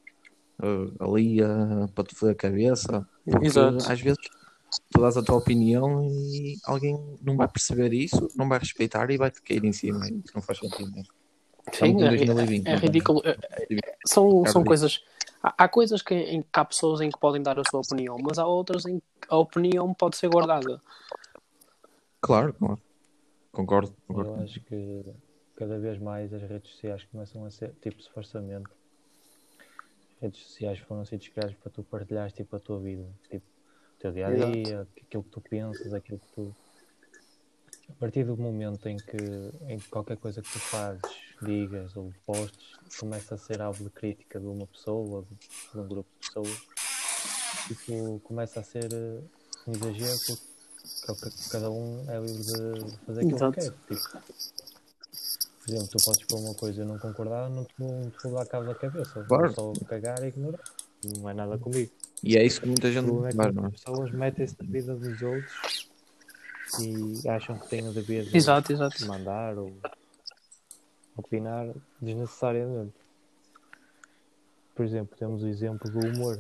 uh, 0.61 1.03
ali 1.03 1.41
uh, 1.41 1.87
para 1.93 2.03
te 2.03 2.15
fazer 2.15 2.33
a 2.33 2.35
cabeça. 2.35 3.07
Porque 3.29 3.47
Exato. 3.47 3.77
às 3.91 4.01
vezes 4.01 4.19
tu 4.89 5.01
dás 5.01 5.17
a 5.17 5.23
tua 5.23 5.37
opinião 5.37 6.03
e 6.03 6.57
alguém 6.65 6.97
não 7.21 7.35
vai 7.35 7.47
perceber 7.47 7.93
isso, 7.93 8.29
não 8.35 8.47
vai 8.47 8.59
respeitar 8.59 9.09
e 9.09 9.17
vai-te 9.17 9.41
cair 9.41 9.63
em 9.63 9.73
cima. 9.73 10.05
Isso 10.07 10.33
não 10.33 10.41
faz 10.41 10.59
sentido 10.59 10.91
mesmo. 10.91 11.13
Sim, 11.73 12.01
é, 12.03 12.09
2020, 12.09 12.67
é, 12.67 12.71
é 12.71 12.75
ridículo. 12.75 13.21
É, 13.23 13.31
é, 13.31 13.95
são, 14.05 14.45
são 14.45 14.63
coisas. 14.63 15.01
Há, 15.43 15.63
há, 15.63 15.67
coisas 15.67 16.01
que, 16.01 16.13
em 16.13 16.41
que 16.41 16.47
há 16.53 16.65
pessoas 16.65 17.01
em 17.01 17.09
que 17.09 17.19
podem 17.19 17.41
dar 17.41 17.59
a 17.59 17.63
sua 17.69 17.81
opinião, 17.81 18.17
mas 18.21 18.37
há 18.37 18.45
outras 18.45 18.85
em 18.85 18.99
que 18.99 19.27
a 19.29 19.37
opinião 19.37 19.93
pode 19.93 20.17
ser 20.17 20.29
guardada. 20.29 20.81
Claro, 22.19 22.53
claro. 22.53 22.79
Concordo, 23.51 23.93
concordo. 24.07 24.31
Eu 24.31 24.43
acho 24.43 24.61
que 24.61 25.05
cada 25.55 25.77
vez 25.77 25.99
mais 25.99 26.33
as 26.33 26.41
redes 26.41 26.71
sociais 26.71 27.03
começam 27.05 27.45
a 27.45 27.51
ser 27.51 27.73
tipo 27.81 27.99
esforçamento. 27.99 28.71
As 30.15 30.21
redes 30.21 30.41
sociais 30.43 30.79
foram 30.79 31.05
sítios 31.05 31.33
criados 31.33 31.55
para 31.55 31.71
tu 31.71 31.83
partilhares 31.83 32.33
tipo 32.33 32.55
a 32.55 32.59
tua 32.59 32.79
vida, 32.79 33.07
tipo 33.29 33.45
o 33.45 33.99
teu 33.99 34.11
dia 34.11 34.27
a 34.27 34.31
dia, 34.33 34.87
aquilo 35.01 35.23
que 35.23 35.29
tu 35.29 35.41
pensas, 35.41 35.93
aquilo 35.93 36.19
que 36.19 36.27
tu 36.33 36.55
a 37.91 37.93
partir 37.99 38.23
do 38.23 38.37
momento 38.37 38.87
em 38.87 38.97
que, 38.97 39.17
em 39.67 39.77
que 39.77 39.89
qualquer 39.89 40.17
coisa 40.17 40.41
que 40.41 40.51
tu 40.51 40.59
fazes, 40.59 41.01
digas 41.41 41.95
ou 41.95 42.13
postes, 42.25 42.71
começa 42.97 43.35
a 43.35 43.37
ser 43.37 43.61
alvo 43.61 43.83
de 43.83 43.89
crítica 43.89 44.39
de 44.39 44.47
uma 44.47 44.65
pessoa, 44.65 45.17
ou 45.17 45.21
de, 45.23 45.35
de 45.73 45.79
um 45.79 45.87
grupo 45.87 46.09
de 46.19 46.27
pessoas, 46.27 46.61
tipo, 47.67 48.19
começa 48.23 48.59
a 48.61 48.63
ser 48.63 48.91
eh, 48.93 49.21
um 49.67 49.71
exagero 49.73 50.17
porque 50.25 50.50
cada 51.49 51.69
um 51.69 52.03
é 52.09 52.19
livre 52.19 52.43
de 52.43 52.97
fazer 53.05 53.21
aquilo 53.21 53.35
Exato. 53.35 53.53
que 53.53 53.61
quer. 53.61 53.71
Tipo, 53.71 54.21
por 55.61 55.69
exemplo, 55.69 55.87
tu 55.87 56.05
podes 56.05 56.25
pôr 56.25 56.39
uma 56.39 56.55
coisa 56.55 56.79
e 56.79 56.83
eu 56.83 56.87
não 56.87 56.97
concordar, 56.97 57.49
não 57.49 57.63
te 57.65 57.73
vou, 57.77 57.91
não 57.91 58.09
te 58.09 58.23
vou 58.23 58.33
dar 58.33 58.45
cabo 58.47 58.65
da 58.65 58.75
cabeça. 58.75 59.23
Claro. 59.23 59.53
Vou 59.53 59.75
só 59.75 59.85
cagar 59.85 60.23
e 60.23 60.27
ignorar. 60.27 60.59
Não 61.05 61.29
é 61.29 61.33
nada 61.33 61.57
comigo. 61.57 61.91
E 62.23 62.37
é 62.37 62.45
isso 62.45 62.61
que 62.61 62.67
muita 62.67 62.91
gente 62.91 63.09
é 63.09 63.29
que 63.29 63.35
faz, 63.35 63.55
não 63.55 63.63
é? 63.65 63.67
as 63.67 63.73
pessoas 63.73 64.11
metem-se 64.11 64.55
na 64.59 64.71
vida 64.71 64.95
dos 64.95 65.21
outros 65.21 65.89
e 66.79 67.27
acham 67.27 67.57
que 67.57 67.67
têm 67.67 67.87
o 67.87 67.93
dever 67.93 68.25
de 68.25 68.37
Exato, 68.37 68.71
exato. 68.71 69.05
mandar 69.05 69.57
ou 69.57 69.71
opinar 71.17 71.67
desnecessariamente. 71.99 72.93
Por 74.75 74.85
exemplo, 74.85 75.17
temos 75.17 75.43
o 75.43 75.47
exemplo 75.47 75.91
do 75.91 75.99
humor. 75.99 76.39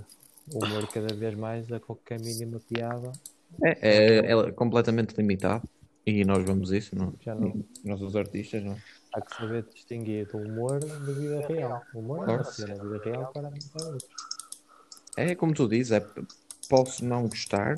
O 0.53 0.65
humor 0.65 0.87
cada 0.87 1.13
vez 1.13 1.35
mais 1.35 1.71
a 1.71 1.79
qualquer 1.79 2.19
mínima 2.19 2.59
piada 2.59 3.11
É, 3.63 3.77
é, 3.81 4.31
é 4.31 4.51
completamente 4.51 5.15
limitado. 5.15 5.67
E 6.05 6.25
nós 6.25 6.43
vemos 6.43 6.71
isso, 6.71 6.95
não? 6.95 7.13
Já 7.21 7.35
não. 7.35 7.63
Nós, 7.83 8.01
os 8.01 8.15
artistas, 8.15 8.63
não? 8.63 8.75
há 9.13 9.21
que 9.21 9.35
saber 9.35 9.65
distinguir 9.73 10.27
do 10.27 10.37
humor 10.37 10.79
da 10.79 10.95
vida 11.13 11.45
real. 11.47 11.81
O 11.93 11.99
humor 11.99 12.21
é 12.21 12.25
Claro. 12.25 12.43
uma 12.43 12.51
cena, 12.51 12.73
a 12.73 12.83
vida 12.83 13.01
real 13.03 13.31
para 13.31 13.49
para 13.49 13.85
outros. 13.85 14.09
É 15.17 15.35
como 15.35 15.53
tu 15.53 15.67
dizes, 15.67 15.91
é, 15.91 16.05
posso 16.69 17.03
não 17.03 17.27
gostar, 17.27 17.75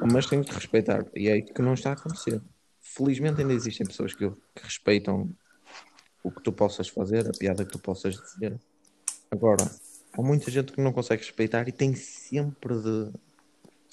mas 0.00 0.26
tenho 0.26 0.44
que 0.44 0.54
respeitar. 0.54 1.04
E 1.14 1.28
é 1.28 1.36
isso 1.38 1.52
que 1.52 1.62
não 1.62 1.74
está 1.74 1.90
a 1.90 1.94
acontecer. 1.94 2.40
Felizmente 2.80 3.40
ainda 3.40 3.52
existem 3.52 3.86
pessoas 3.86 4.14
que, 4.14 4.30
que 4.30 4.62
respeitam 4.62 5.30
o 6.22 6.30
que 6.30 6.42
tu 6.42 6.52
possas 6.52 6.88
fazer, 6.88 7.28
a 7.28 7.32
piada 7.32 7.64
que 7.64 7.72
tu 7.72 7.78
possas 7.78 8.14
dizer. 8.14 8.58
Agora, 9.30 9.68
há 10.12 10.22
muita 10.22 10.50
gente 10.50 10.72
que 10.72 10.80
não 10.80 10.92
consegue 10.92 11.22
respeitar 11.22 11.68
e 11.68 11.72
tem 11.72 11.94
sempre 11.94 12.80
de 12.80 13.12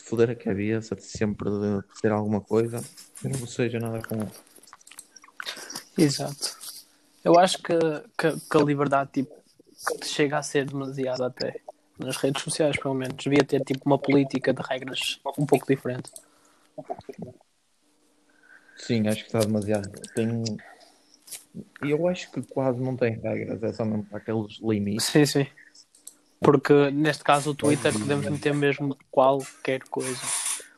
foder 0.05 0.29
a 0.29 0.35
cabeça, 0.35 0.95
de 0.95 1.03
sempre 1.03 1.49
de 1.49 1.83
dizer 1.93 2.11
alguma 2.11 2.39
coisa, 2.39 2.83
que 3.19 3.27
não 3.27 3.45
seja 3.47 3.79
nada 3.79 4.01
com 4.01 4.15
Exato. 5.97 6.55
Eu 7.23 7.39
acho 7.39 7.57
que, 7.57 7.73
que, 8.17 8.39
que 8.39 8.57
a 8.57 8.61
liberdade 8.61 9.09
tipo, 9.13 9.33
chega 10.03 10.37
a 10.37 10.43
ser 10.43 10.65
demasiado 10.65 11.23
até. 11.23 11.59
Nas 11.97 12.17
redes 12.17 12.43
sociais, 12.43 12.77
pelo 12.77 12.93
menos. 12.93 13.15
Devia 13.15 13.43
ter 13.43 13.63
tipo 13.63 13.83
uma 13.85 13.97
política 13.97 14.53
de 14.53 14.61
regras 14.61 15.19
um 15.37 15.45
pouco 15.45 15.65
diferente. 15.65 16.11
Sim, 18.75 19.07
acho 19.07 19.21
que 19.21 19.27
está 19.27 19.39
demasiado. 19.39 19.89
Tem... 20.13 20.43
Eu 21.81 22.07
acho 22.09 22.29
que 22.31 22.41
quase 22.41 22.81
não 22.81 22.97
tem 22.97 23.17
regras, 23.17 23.63
é 23.63 23.71
só 23.71 23.85
mesmo 23.85 24.05
aqueles 24.11 24.59
limites. 24.61 25.05
Sim, 25.05 25.25
sim. 25.25 25.47
Porque 26.39 26.91
neste 26.91 27.23
caso 27.23 27.51
o 27.51 27.55
Twitter 27.55 27.93
podemos 27.93 28.27
meter 28.27 28.53
mesmo 28.53 28.97
qualquer 29.09 29.83
coisa. 29.83 30.21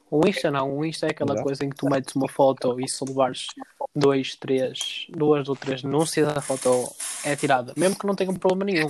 O 0.09 0.25
Insta 0.25 0.49
não, 0.49 0.77
o 0.77 0.85
Insta 0.85 1.07
é 1.07 1.11
aquela 1.11 1.33
Exato. 1.33 1.43
coisa 1.43 1.65
em 1.65 1.69
que 1.69 1.75
tu 1.75 1.89
metes 1.89 2.15
uma 2.15 2.29
foto 2.29 2.79
e 2.79 2.87
se 2.87 3.03
levares 3.03 3.47
dois, 3.93 4.35
três, 4.35 5.07
duas 5.09 5.49
ou 5.49 5.55
três 5.55 5.81
denúncias, 5.81 6.29
a 6.29 6.39
foto 6.39 6.89
é 7.25 7.35
tirada, 7.35 7.73
mesmo 7.75 7.99
que 7.99 8.07
não 8.07 8.15
tenha 8.15 8.31
problema 8.33 8.71
nenhum. 8.71 8.87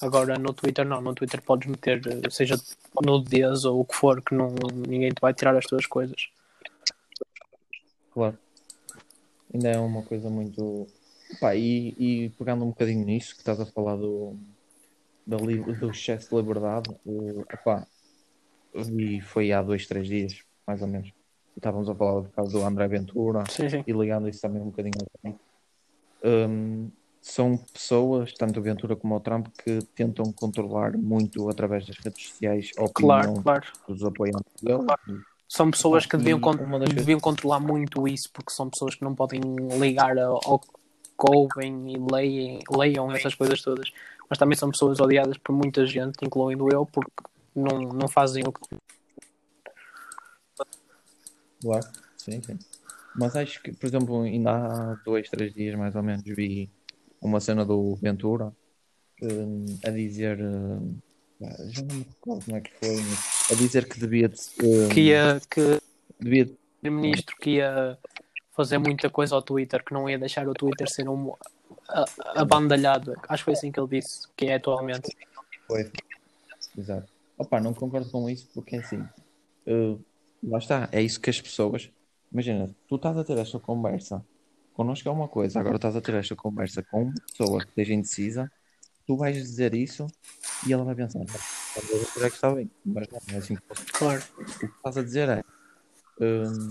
Agora 0.00 0.38
no 0.38 0.52
Twitter 0.52 0.84
não, 0.86 1.00
no 1.00 1.14
Twitter 1.14 1.42
podes 1.42 1.68
meter, 1.68 2.00
seja 2.30 2.56
nudez 3.02 3.64
ou 3.64 3.80
o 3.80 3.84
que 3.84 3.96
for, 3.96 4.22
que 4.22 4.34
não, 4.34 4.54
ninguém 4.86 5.10
te 5.10 5.20
vai 5.20 5.34
tirar 5.34 5.56
as 5.56 5.64
tuas 5.64 5.86
coisas. 5.86 6.28
Claro. 8.12 8.38
Ainda 9.52 9.70
é 9.70 9.78
uma 9.78 10.02
coisa 10.02 10.30
muito. 10.30 10.86
Pá, 11.40 11.56
e, 11.56 11.94
e 11.98 12.28
pegando 12.38 12.64
um 12.64 12.68
bocadinho 12.68 13.04
nisso 13.04 13.34
que 13.34 13.40
estás 13.40 13.58
a 13.58 13.66
falar 13.66 13.96
do, 13.96 14.36
da 15.26 15.36
do 15.36 15.90
excesso 15.90 16.30
de 16.30 16.36
liberdade, 16.36 16.90
o, 17.04 17.44
epá, 17.50 17.86
e 18.74 19.20
foi 19.20 19.52
há 19.52 19.62
dois, 19.62 19.86
três 19.86 20.06
dias, 20.06 20.42
mais 20.66 20.82
ou 20.82 20.88
menos. 20.88 21.10
Estávamos 21.56 21.88
a 21.88 21.94
falar 21.94 22.20
do 22.22 22.28
caso 22.30 22.50
do 22.50 22.64
André 22.64 22.88
Ventura 22.88 23.44
Sim, 23.48 23.68
sim. 23.68 23.84
e 23.86 23.92
ligando 23.92 24.28
isso 24.28 24.40
também 24.40 24.60
um 24.60 24.66
bocadinho 24.66 24.94
ao 24.98 25.20
Trump. 25.20 25.40
Hum, 26.24 26.90
são 27.20 27.56
pessoas, 27.56 28.34
tanto 28.34 28.60
o 28.60 28.62
Ventura 28.62 28.96
como 28.96 29.14
o 29.14 29.20
Trump, 29.20 29.46
que 29.62 29.78
tentam 29.94 30.30
controlar 30.32 30.96
muito 30.96 31.48
através 31.48 31.86
das 31.86 31.96
redes 31.98 32.28
sociais 32.28 32.70
a 32.76 32.88
Claro, 32.88 33.30
opinião 33.30 33.42
claro. 33.42 33.66
dos 33.88 34.04
apoiantes 34.04 34.62
dele. 34.62 34.82
São 35.48 35.70
pessoas 35.70 36.04
que 36.04 36.16
deviam, 36.16 36.40
con- 36.40 36.56
deviam 36.92 37.20
controlar 37.20 37.60
muito 37.60 38.08
isso, 38.08 38.28
porque 38.32 38.52
são 38.52 38.68
pessoas 38.68 38.94
que 38.94 39.04
não 39.04 39.14
podem 39.14 39.40
ligar 39.78 40.18
ao, 40.18 40.40
ao 40.44 40.58
que 40.58 41.30
ouvem 41.30 41.92
e 41.92 42.12
leem, 42.12 42.58
leiam 42.70 43.12
essas 43.12 43.34
coisas 43.34 43.62
todas. 43.62 43.92
Mas 44.34 44.38
também 44.40 44.58
são 44.58 44.68
pessoas 44.68 44.98
odiadas 44.98 45.38
por 45.38 45.52
muita 45.54 45.86
gente, 45.86 46.16
incluindo 46.20 46.68
eu, 46.68 46.84
porque 46.84 47.08
não, 47.54 47.78
não 47.78 48.08
fazem 48.08 48.42
o 48.44 48.50
que. 48.52 48.76
Claro, 51.62 51.86
sim, 52.16 52.42
sim. 52.42 52.58
Mas 53.14 53.36
acho 53.36 53.62
que, 53.62 53.72
por 53.72 53.86
exemplo, 53.86 54.22
ainda 54.22 54.50
há 54.50 54.96
dois, 55.04 55.30
três 55.30 55.54
dias 55.54 55.78
mais 55.78 55.94
ou 55.94 56.02
menos 56.02 56.24
vi 56.24 56.68
uma 57.22 57.38
cena 57.38 57.64
do 57.64 57.94
Ventura 57.94 58.52
hum, 59.22 59.66
a 59.84 59.90
dizer, 59.90 60.40
hum, 60.42 60.98
pá, 61.38 61.50
já 61.68 61.82
não 61.82 61.94
me 61.94 62.02
recordo 62.02 62.44
como 62.44 62.56
é 62.56 62.60
que 62.60 62.72
foi, 62.74 62.96
mas 63.04 63.52
a 63.52 63.54
dizer 63.54 63.88
que 63.88 64.00
devia, 64.00 64.28
de- 64.28 64.40
hum, 64.64 64.88
Que 64.92 65.00
ia, 65.00 65.40
que 65.48 65.80
devia 66.18 66.50
primeiro-ministro 66.80 67.36
que 67.36 67.50
ia 67.50 67.96
fazer 68.50 68.78
muita 68.78 69.08
coisa 69.08 69.36
ao 69.36 69.42
Twitter, 69.42 69.84
que 69.84 69.94
não 69.94 70.10
ia 70.10 70.18
deixar 70.18 70.48
o 70.48 70.54
Twitter 70.54 70.90
ser 70.90 71.08
um 71.08 71.32
abandalhado. 72.34 73.14
Acho 73.28 73.42
que 73.42 73.44
foi 73.44 73.52
assim 73.54 73.72
que 73.72 73.80
ele 73.80 74.00
disse, 74.00 74.28
que 74.36 74.46
é 74.46 74.54
atualmente. 74.54 75.14
Foi. 75.66 75.90
Exato. 76.76 77.12
Opa, 77.36 77.60
não 77.60 77.74
concordo 77.74 78.10
com 78.10 78.28
isso 78.28 78.48
porque 78.54 78.76
assim, 78.76 79.04
eh, 79.66 79.96
lá 80.42 80.58
está, 80.58 80.88
é 80.92 81.02
isso 81.02 81.20
que 81.20 81.30
as 81.30 81.40
pessoas. 81.40 81.90
Imagina, 82.32 82.74
tu 82.88 82.96
estás 82.96 83.16
a 83.16 83.24
ter 83.24 83.38
esta 83.38 83.58
conversa, 83.58 84.24
connosco 84.72 85.08
é 85.08 85.12
uma 85.12 85.28
coisa, 85.28 85.60
agora 85.60 85.76
estás 85.76 85.96
a 85.96 86.00
ter 86.00 86.14
esta 86.14 86.34
conversa 86.34 86.82
com 86.82 87.04
uma 87.04 87.14
pessoa 87.14 87.60
que 87.60 87.68
esteja 87.68 87.94
indecisa, 87.94 88.52
tu 89.06 89.16
vais 89.16 89.36
dizer 89.36 89.74
isso 89.74 90.06
e 90.66 90.72
ela 90.72 90.84
vai 90.84 90.94
pensar, 90.94 91.24
talvez 91.74 92.12
que 92.14 92.26
está 92.26 92.50
bem, 92.50 92.70
mas 92.84 93.08
não 93.08 93.20
é 93.34 93.38
assim. 93.38 93.56
Claro. 93.92 94.22
O 94.38 94.44
que 94.44 94.66
estás 94.66 94.98
a 94.98 95.02
dizer 95.02 95.28
é 95.28 95.44
hum, 96.20 96.70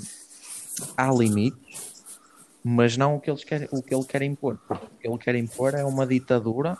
há 0.97 1.12
limites, 1.12 1.92
mas 2.63 2.95
não 2.95 3.15
o 3.15 3.19
que, 3.19 3.30
eles 3.30 3.43
querem, 3.43 3.67
o 3.71 3.84
que 3.84 3.93
ele 3.93 4.06
quer 4.06 4.21
impor. 4.21 4.58
Porque 4.67 4.86
o 4.86 4.97
que 4.99 5.08
ele 5.08 5.17
quer 5.17 5.36
impor 5.36 5.73
é 5.73 5.84
uma 5.84 6.08
ditadura, 6.08 6.78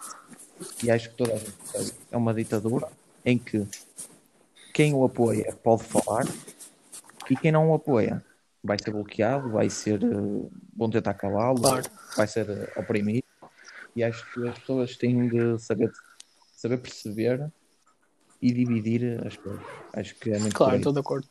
e 0.82 0.89
acho 0.89 1.10
que 1.10 1.15
toda 1.15 1.34
a 1.34 1.38
gente 1.38 1.56
sabe, 1.65 1.91
é 2.12 2.17
uma 2.17 2.34
ditadura 2.34 2.88
em 3.26 3.38
que 3.38 3.67
quem 4.74 4.93
o 4.93 5.04
apoia 5.04 5.54
pode 5.63 5.84
falar 5.84 6.26
e 7.30 7.36
quem 7.36 7.52
não 7.52 7.69
o 7.69 7.74
apoia 7.74 8.24
vai 8.63 8.78
ser 8.82 8.91
bloqueado, 8.91 9.52
vai 9.52 9.69
ser 9.69 10.02
eh, 10.04 10.50
vão 10.76 10.89
tentar 10.89 11.13
Claro. 11.13 11.84
vai 12.15 12.28
ser 12.28 12.50
eh, 12.50 12.74
oprimido. 12.78 13.26
E 13.96 14.04
acho 14.04 14.26
que 14.34 14.48
as 14.48 14.58
pessoas 14.58 14.96
têm 14.98 15.28
de 15.28 15.60
saber, 15.60 15.91
saber 16.56 16.78
perceber 16.78 17.52
e 18.41 18.52
dividir 18.52 19.26
as 19.26 19.38
coisas. 19.38 19.62
Acho 19.93 20.15
que 20.15 20.32
é 20.32 20.39
muito 20.39 20.56
Claro, 20.56 20.78
estou 20.78 20.93
de 20.93 21.00
acordo. 21.00 21.28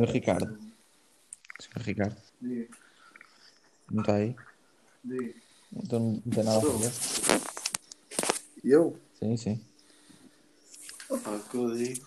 Senhor 0.00 0.14
Ricardo. 0.14 0.58
Senhor 1.58 1.86
Ricardo, 1.86 2.16
Diga, 2.40 2.68
não 3.90 4.00
está 4.00 4.14
aí? 4.14 4.34
diga. 5.04 5.34
Então 5.76 6.22
não 6.24 6.32
tem 6.32 6.42
nada 6.42 6.58
a 6.58 6.62
fazer? 6.62 7.40
Eu? 8.64 8.98
Sim, 9.18 9.36
sim. 9.36 9.60
Opa, 11.10 11.30
o 11.32 11.42
que 11.42 11.54
eu 11.54 11.76
digo 11.76 12.06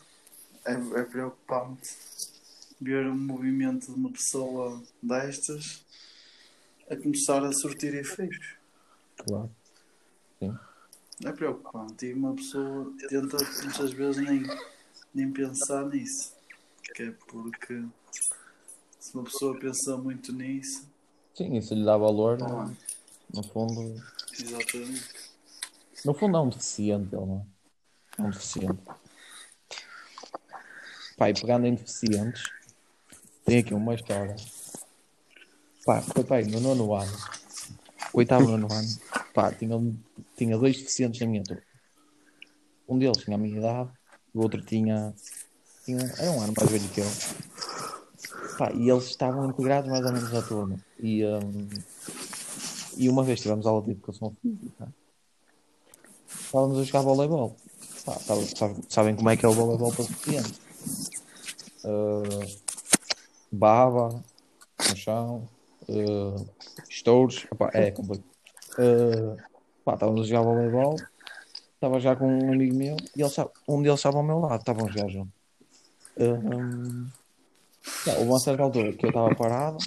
é, 0.65 0.73
é 0.73 1.03
preocupante 1.03 1.95
ver 2.81 3.05
um 3.05 3.15
movimento 3.15 3.93
de 3.93 3.99
uma 3.99 4.11
pessoa 4.11 4.81
destas 5.01 5.85
a 6.89 6.95
começar 6.95 7.43
a 7.45 7.51
surtir 7.51 7.93
efeitos. 7.93 8.55
Claro. 9.17 9.51
É 11.23 11.31
preocupante 11.31 12.07
e 12.07 12.13
uma 12.13 12.33
pessoa 12.33 12.91
tenta 13.07 13.37
muitas 13.37 13.93
vezes 13.93 14.17
nem, 14.23 14.43
nem 15.13 15.31
pensar 15.31 15.85
nisso. 15.85 16.33
Que 16.95 17.03
é 17.03 17.11
porque 17.27 17.83
se 18.99 19.13
uma 19.15 19.23
pessoa 19.23 19.57
pensa 19.59 19.97
muito 19.97 20.31
nisso, 20.33 20.91
Sim, 21.33 21.55
isso 21.57 21.73
lhe 21.73 21.83
dá 21.83 21.97
valor, 21.97 22.37
Ah. 22.43 22.69
no 23.33 23.43
fundo. 23.43 23.95
exatamente. 24.39 25.03
No 26.05 26.13
fundo 26.13 26.37
é 26.37 26.41
um 26.41 26.49
deficiente, 26.49 27.15
ele 27.15 27.25
não 27.25 27.47
é? 28.19 28.21
É 28.21 28.25
um 28.25 28.29
deficiente. 28.29 28.79
Pai, 31.17 31.33
pegando 31.33 31.65
em 31.65 31.75
deficientes, 31.75 32.43
tem 33.45 33.59
aqui 33.59 33.73
uma 33.73 33.95
história. 33.95 34.35
Pá, 35.85 36.01
foi 36.01 36.23
pai, 36.23 36.43
no 36.43 36.59
nono 36.59 36.93
ano. 36.93 37.11
Oitavo 38.13 38.47
nono 38.47 38.71
ano. 38.71 38.87
Pá, 39.33 39.51
tinha, 39.51 39.75
tinha 40.37 40.57
dois 40.57 40.77
deficientes 40.77 41.19
na 41.19 41.27
minha 41.27 41.43
turma. 41.43 41.63
Um 42.87 42.99
deles 42.99 43.17
tinha 43.23 43.35
a 43.35 43.39
minha 43.39 43.57
idade 43.57 43.89
o 44.33 44.41
outro 44.41 44.61
tinha, 44.65 45.13
tinha. 45.83 45.99
Era 46.17 46.31
um 46.31 46.41
ano 46.41 46.53
mais 46.57 46.69
velho 46.69 46.89
que 46.89 47.01
eu. 47.01 47.07
Pá, 48.57 48.71
e 48.71 48.89
eles 48.89 49.05
estavam 49.05 49.49
integrados 49.49 49.89
mais 49.89 50.05
ou 50.05 50.11
menos 50.13 50.31
na 50.31 50.41
turma. 50.41 50.79
E, 50.99 51.25
hum, 51.25 51.67
e 52.97 53.09
uma 53.09 53.23
vez 53.23 53.41
tivemos 53.41 53.65
aula 53.65 53.81
de 53.81 53.91
educação 53.91 54.35
física. 54.41 54.93
Estávamos 56.27 56.79
a 56.79 56.83
jogar 56.83 57.01
voleibol. 57.01 57.55
Pá, 58.05 58.13
tava- 58.27 58.45
sabe- 58.45 58.81
sabem 58.89 59.15
como 59.15 59.29
é 59.29 59.37
que 59.37 59.45
é 59.45 59.49
o 59.49 59.53
voleibol 59.53 59.91
para 59.91 60.05
deficientes? 60.05 60.59
Uh, 61.83 62.57
baba 63.51 64.23
no 64.89 64.95
chão, 64.95 65.49
uh, 65.89 66.47
estouros. 66.89 67.45
Opá, 67.51 67.71
é 67.73 67.91
complicado. 67.91 68.25
Uh, 68.73 69.37
pá, 69.83 69.95
estávamos 69.95 70.21
a 70.21 70.25
jogar 70.25 70.41
voleibol. 70.43 70.95
Estava 71.75 71.99
já 71.99 72.15
com 72.15 72.25
um 72.27 72.53
amigo 72.53 72.75
meu 72.75 72.95
e 73.15 73.21
ele 73.21 73.31
um 73.67 73.81
deles 73.81 73.99
estava 73.99 74.17
ao 74.17 74.23
meu 74.23 74.39
lado. 74.39 74.59
Estavam 74.59 74.87
a 74.87 74.91
jogar 74.91 75.09
junto. 75.09 75.31
Um, 76.17 77.07
yeah, 78.05 78.19
houve 78.19 78.29
uma 78.29 78.39
certa 78.39 78.63
altura 78.63 78.93
que 78.93 79.05
eu 79.05 79.09
estava 79.09 79.33
parado 79.35 79.77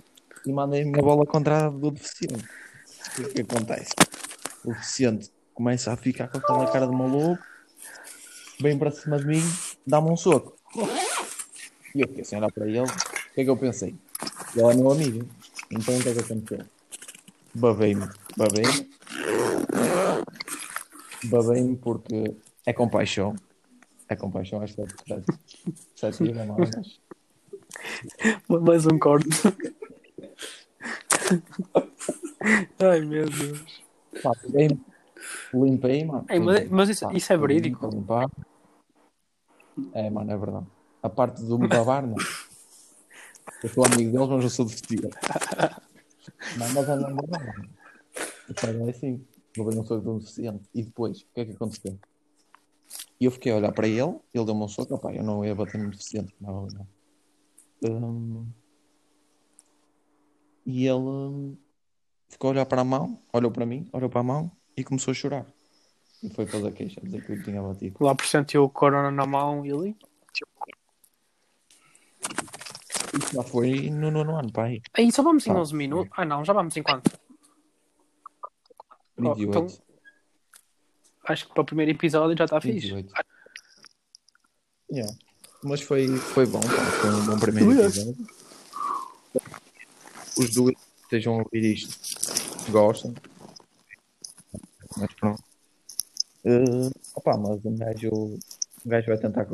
e 0.44 0.52
mandei 0.52 0.82
a 0.82 0.84
minha 0.84 1.02
bola 1.02 1.24
contra 1.24 1.66
a 1.66 1.70
do 1.70 1.90
deficiente. 1.90 2.44
O 2.44 3.14
que 3.14 3.22
é 3.22 3.28
que 3.28 3.40
acontece? 3.42 3.94
O 4.64 4.72
deficiente 4.72 5.30
começa 5.54 5.92
a 5.92 5.96
ficar 5.96 6.28
com 6.28 6.38
aquela 6.38 6.70
cara 6.70 6.86
de 6.86 6.92
maluco, 6.94 7.42
vem 8.60 8.76
para 8.76 8.90
cima 8.90 9.18
de 9.18 9.26
mim, 9.26 9.42
dá-me 9.86 10.10
um 10.10 10.16
soco. 10.16 10.56
E 11.94 12.00
eu 12.00 12.08
fiquei 12.08 12.24
sem 12.24 12.38
olhar 12.38 12.52
para 12.52 12.66
ele. 12.66 12.80
O 12.80 12.86
que 13.34 13.40
é 13.40 13.44
que 13.44 13.50
eu 13.50 13.56
pensei? 13.56 13.94
Ele 14.54 14.66
é 14.66 14.74
meu 14.74 14.90
amigo. 14.90 15.28
Então 15.70 15.96
o 15.96 16.02
que 16.02 16.08
é 16.08 16.12
que 16.12 16.20
aconteceu? 16.20 16.66
Babei-me. 17.54 18.08
Babei-me. 18.36 18.90
Babei-me 21.24 21.76
porque 21.76 22.34
é 22.66 22.72
compaixão. 22.72 23.34
É 24.08 24.14
compaixão, 24.14 24.62
acho 24.62 24.74
que 24.74 24.82
é 24.82 24.84
perspectiva, 24.84 25.38
não 26.46 26.56
é? 26.56 26.70
Mas 28.48 28.62
Mais 28.62 28.86
um 28.86 28.98
corte. 28.98 29.28
Ai 32.78 33.00
meu 33.00 33.28
Deus. 33.28 33.82
Pá, 34.22 34.32
peguei-me, 34.40 34.80
limpei, 35.52 36.04
mano. 36.04 36.24
Ei, 36.28 36.38
mas- 36.38 36.68
mas 36.70 36.88
isso- 36.88 37.10
isso 37.12 37.32
é 37.32 37.36
verídico? 37.36 37.88
limpar. 37.88 38.30
É, 39.92 40.08
mano, 40.08 40.30
é 40.30 40.36
verdade. 40.36 40.66
A 41.02 41.08
parte 41.10 41.42
do 41.42 41.58
me 41.58 41.68
babar, 41.68 42.06
não. 42.06 42.16
Eu 43.62 43.68
sou 43.68 43.84
amigo 43.84 44.10
deles, 44.12 44.28
mas 44.28 44.44
eu 44.44 44.50
sou 44.50 44.64
deficiente. 44.64 45.08
Não, 46.56 46.68
mas 46.72 46.88
é 46.88 46.96
não 46.96 47.14
babar, 47.16 47.46
mano. 47.46 47.70
É 48.86 48.90
assim. 48.90 49.24
Não 49.56 49.84
sou 49.86 50.00
de 50.00 50.08
um 50.08 50.18
deficiente. 50.18 50.64
E 50.74 50.82
depois, 50.82 51.20
o 51.22 51.26
que 51.34 51.40
é 51.40 51.44
que 51.46 51.52
aconteceu? 51.52 51.98
E 53.18 53.24
eu 53.24 53.30
fiquei 53.30 53.50
a 53.52 53.56
olhar 53.56 53.72
para 53.72 53.88
ele, 53.88 54.18
ele 54.34 54.44
deu-me 54.44 54.62
um 54.62 54.68
soco, 54.68 54.94
opá, 54.94 55.12
eu 55.12 55.22
não 55.22 55.44
ia 55.44 55.54
bater 55.54 55.78
no 55.78 55.90
deficiente, 55.90 56.34
não, 56.40 56.66
não. 56.66 56.86
Hum, 57.82 58.46
e 60.66 60.86
ele 60.86 61.56
ficou 62.28 62.48
a 62.48 62.52
olhar 62.52 62.66
para 62.66 62.82
a 62.82 62.84
mão, 62.84 63.18
olhou 63.32 63.50
para 63.50 63.64
mim, 63.64 63.88
olhou 63.92 64.10
para 64.10 64.20
a 64.20 64.24
mão 64.24 64.50
e 64.76 64.84
começou 64.84 65.12
a 65.12 65.14
chorar. 65.14 65.46
E 66.22 66.28
foi 66.30 66.46
fazer 66.46 66.72
queixa, 66.72 67.00
dizer 67.02 67.24
que 67.24 67.32
eu 67.32 67.42
tinha 67.42 67.62
batido. 67.62 67.96
Lá 68.00 68.14
por 68.14 68.26
sentiu 68.26 68.64
o 68.64 68.70
corona 68.70 69.10
na 69.10 69.26
mão 69.26 69.64
e 69.64 69.72
ali. 69.72 69.96
Isso 73.14 73.34
já 73.34 73.42
foi 73.42 73.88
no 73.90 74.10
nono 74.10 74.36
ano, 74.36 74.52
pai. 74.52 74.82
Aí 74.92 75.10
só 75.12 75.22
vamos 75.22 75.46
em 75.46 75.52
Tá. 75.52 75.60
11 75.60 75.74
minutos. 75.74 76.12
Ah 76.16 76.24
não, 76.24 76.44
já 76.44 76.52
vamos 76.52 76.76
em 76.76 76.82
quanto? 76.82 77.10
Oh, 79.18 79.34
28. 79.34 79.48
então, 79.48 79.66
acho 81.26 81.46
que 81.46 81.52
para 81.52 81.62
o 81.62 81.66
primeiro 81.66 81.92
episódio 81.92 82.36
já 82.36 82.44
está 82.44 82.60
fixe. 82.60 82.92
28. 82.92 83.12
Yeah. 84.90 85.12
Mas 85.62 85.82
foi, 85.82 86.06
foi 86.16 86.46
bom, 86.46 86.60
pá. 86.60 86.68
Foi 86.68 87.10
um 87.10 87.26
bom 87.26 87.38
primeiro 87.38 87.72
episódio. 87.72 88.16
Os 90.38 90.54
dois 90.54 90.76
que 90.76 91.02
estejam 91.04 91.34
a 91.34 91.38
ouvir 91.38 91.74
isto 91.74 92.70
gostam. 92.70 93.14
Mas 94.96 95.12
pronto. 95.14 95.42
Eh, 96.44 96.90
opá, 97.14 97.36
mas 97.36 97.64
um 97.64 97.76
gajo, 97.76 98.10
um 98.14 98.88
gajo 98.88 99.06
vai 99.08 99.18
tentar 99.18 99.46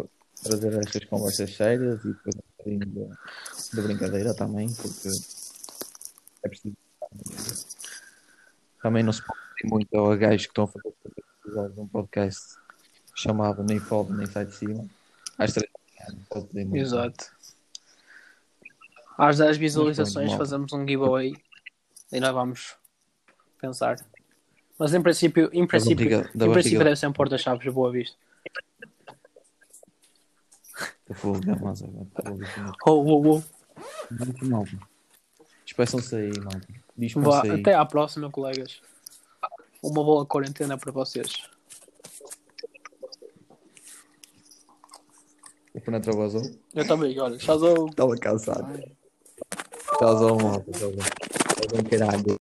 trazer 0.43 0.79
estas 0.81 1.05
conversas 1.05 1.55
sérias 1.55 2.05
e 2.05 2.09
depois 2.09 2.35
um 2.37 2.41
bocadinho 2.59 2.87
de, 2.87 3.75
de 3.75 3.83
brincadeira 3.83 4.35
também, 4.35 4.73
porque 4.75 5.09
é 6.45 6.49
preciso. 6.49 6.77
Também 8.83 9.03
não 9.03 9.13
se 9.13 9.23
pode 9.25 9.41
muito 9.65 9.97
a 9.97 10.17
gajos 10.17 10.47
que 10.47 10.51
estão 10.51 10.65
a 10.65 10.69
fazer 10.69 10.93
episódios 11.53 11.75
de 11.75 11.81
um 11.81 11.87
podcast 11.87 12.57
chamado 13.15 13.63
Nem 13.63 13.79
Pode 13.79 14.13
Nem 14.13 14.27
Sai 14.27 14.47
de 14.47 14.55
Cima. 14.55 14.87
Às 15.39 15.53
três 15.53 15.71
da. 16.31 16.79
Exato. 16.79 17.27
Às 19.19 19.39
10 19.39 19.57
visualizações 19.59 20.31
mal. 20.31 20.39
fazemos 20.39 20.73
um 20.73 20.87
giveaway 20.87 21.35
e 22.11 22.19
nós 22.21 22.33
vamos 22.33 22.77
pensar. 23.61 23.97
Mas 24.79 24.95
em 24.95 25.03
princípio, 25.03 25.51
em 25.53 25.67
princípio, 25.67 26.09
barriga- 26.09 26.31
da 26.35 26.47
em 26.47 26.53
princípio 26.53 26.79
deve 26.79 26.97
ser 26.97 27.07
um 27.07 27.13
porta-chaves 27.13 27.63
de 27.63 27.71
boa 27.71 27.93
vista. 27.93 28.17
Eu 31.09 31.15
vou 31.17 31.37
ligar 31.37 31.61
mais 31.61 31.83
agora. 31.83 32.07
Oh, 32.87 32.91
oh, 32.93 33.37
oh. 33.37 33.43
Muito 34.11 34.47
mal. 34.47 34.65
Despeçam-se 35.65 36.17
aí. 36.17 36.33
Vá, 37.17 37.43
aí. 37.43 37.61
até 37.61 37.75
à 37.75 37.85
próxima, 37.85 38.31
colegas. 38.31 38.81
Uma 39.83 40.05
boa 40.05 40.25
quarentena 40.25 40.79
para 40.79 40.93
vocês. 40.93 41.43
O 45.75 45.81
Penetra 45.81 46.13
vazou. 46.13 46.43
Eu 46.73 46.87
também, 46.87 47.19
olha, 47.19 47.37
tchauzão. 47.37 47.87
Estava 47.87 48.17
cansado. 48.17 48.81
Tchauzão, 49.99 50.37
malta. 50.37 50.71
Tchauzão, 50.71 51.85
caralho. 51.91 52.42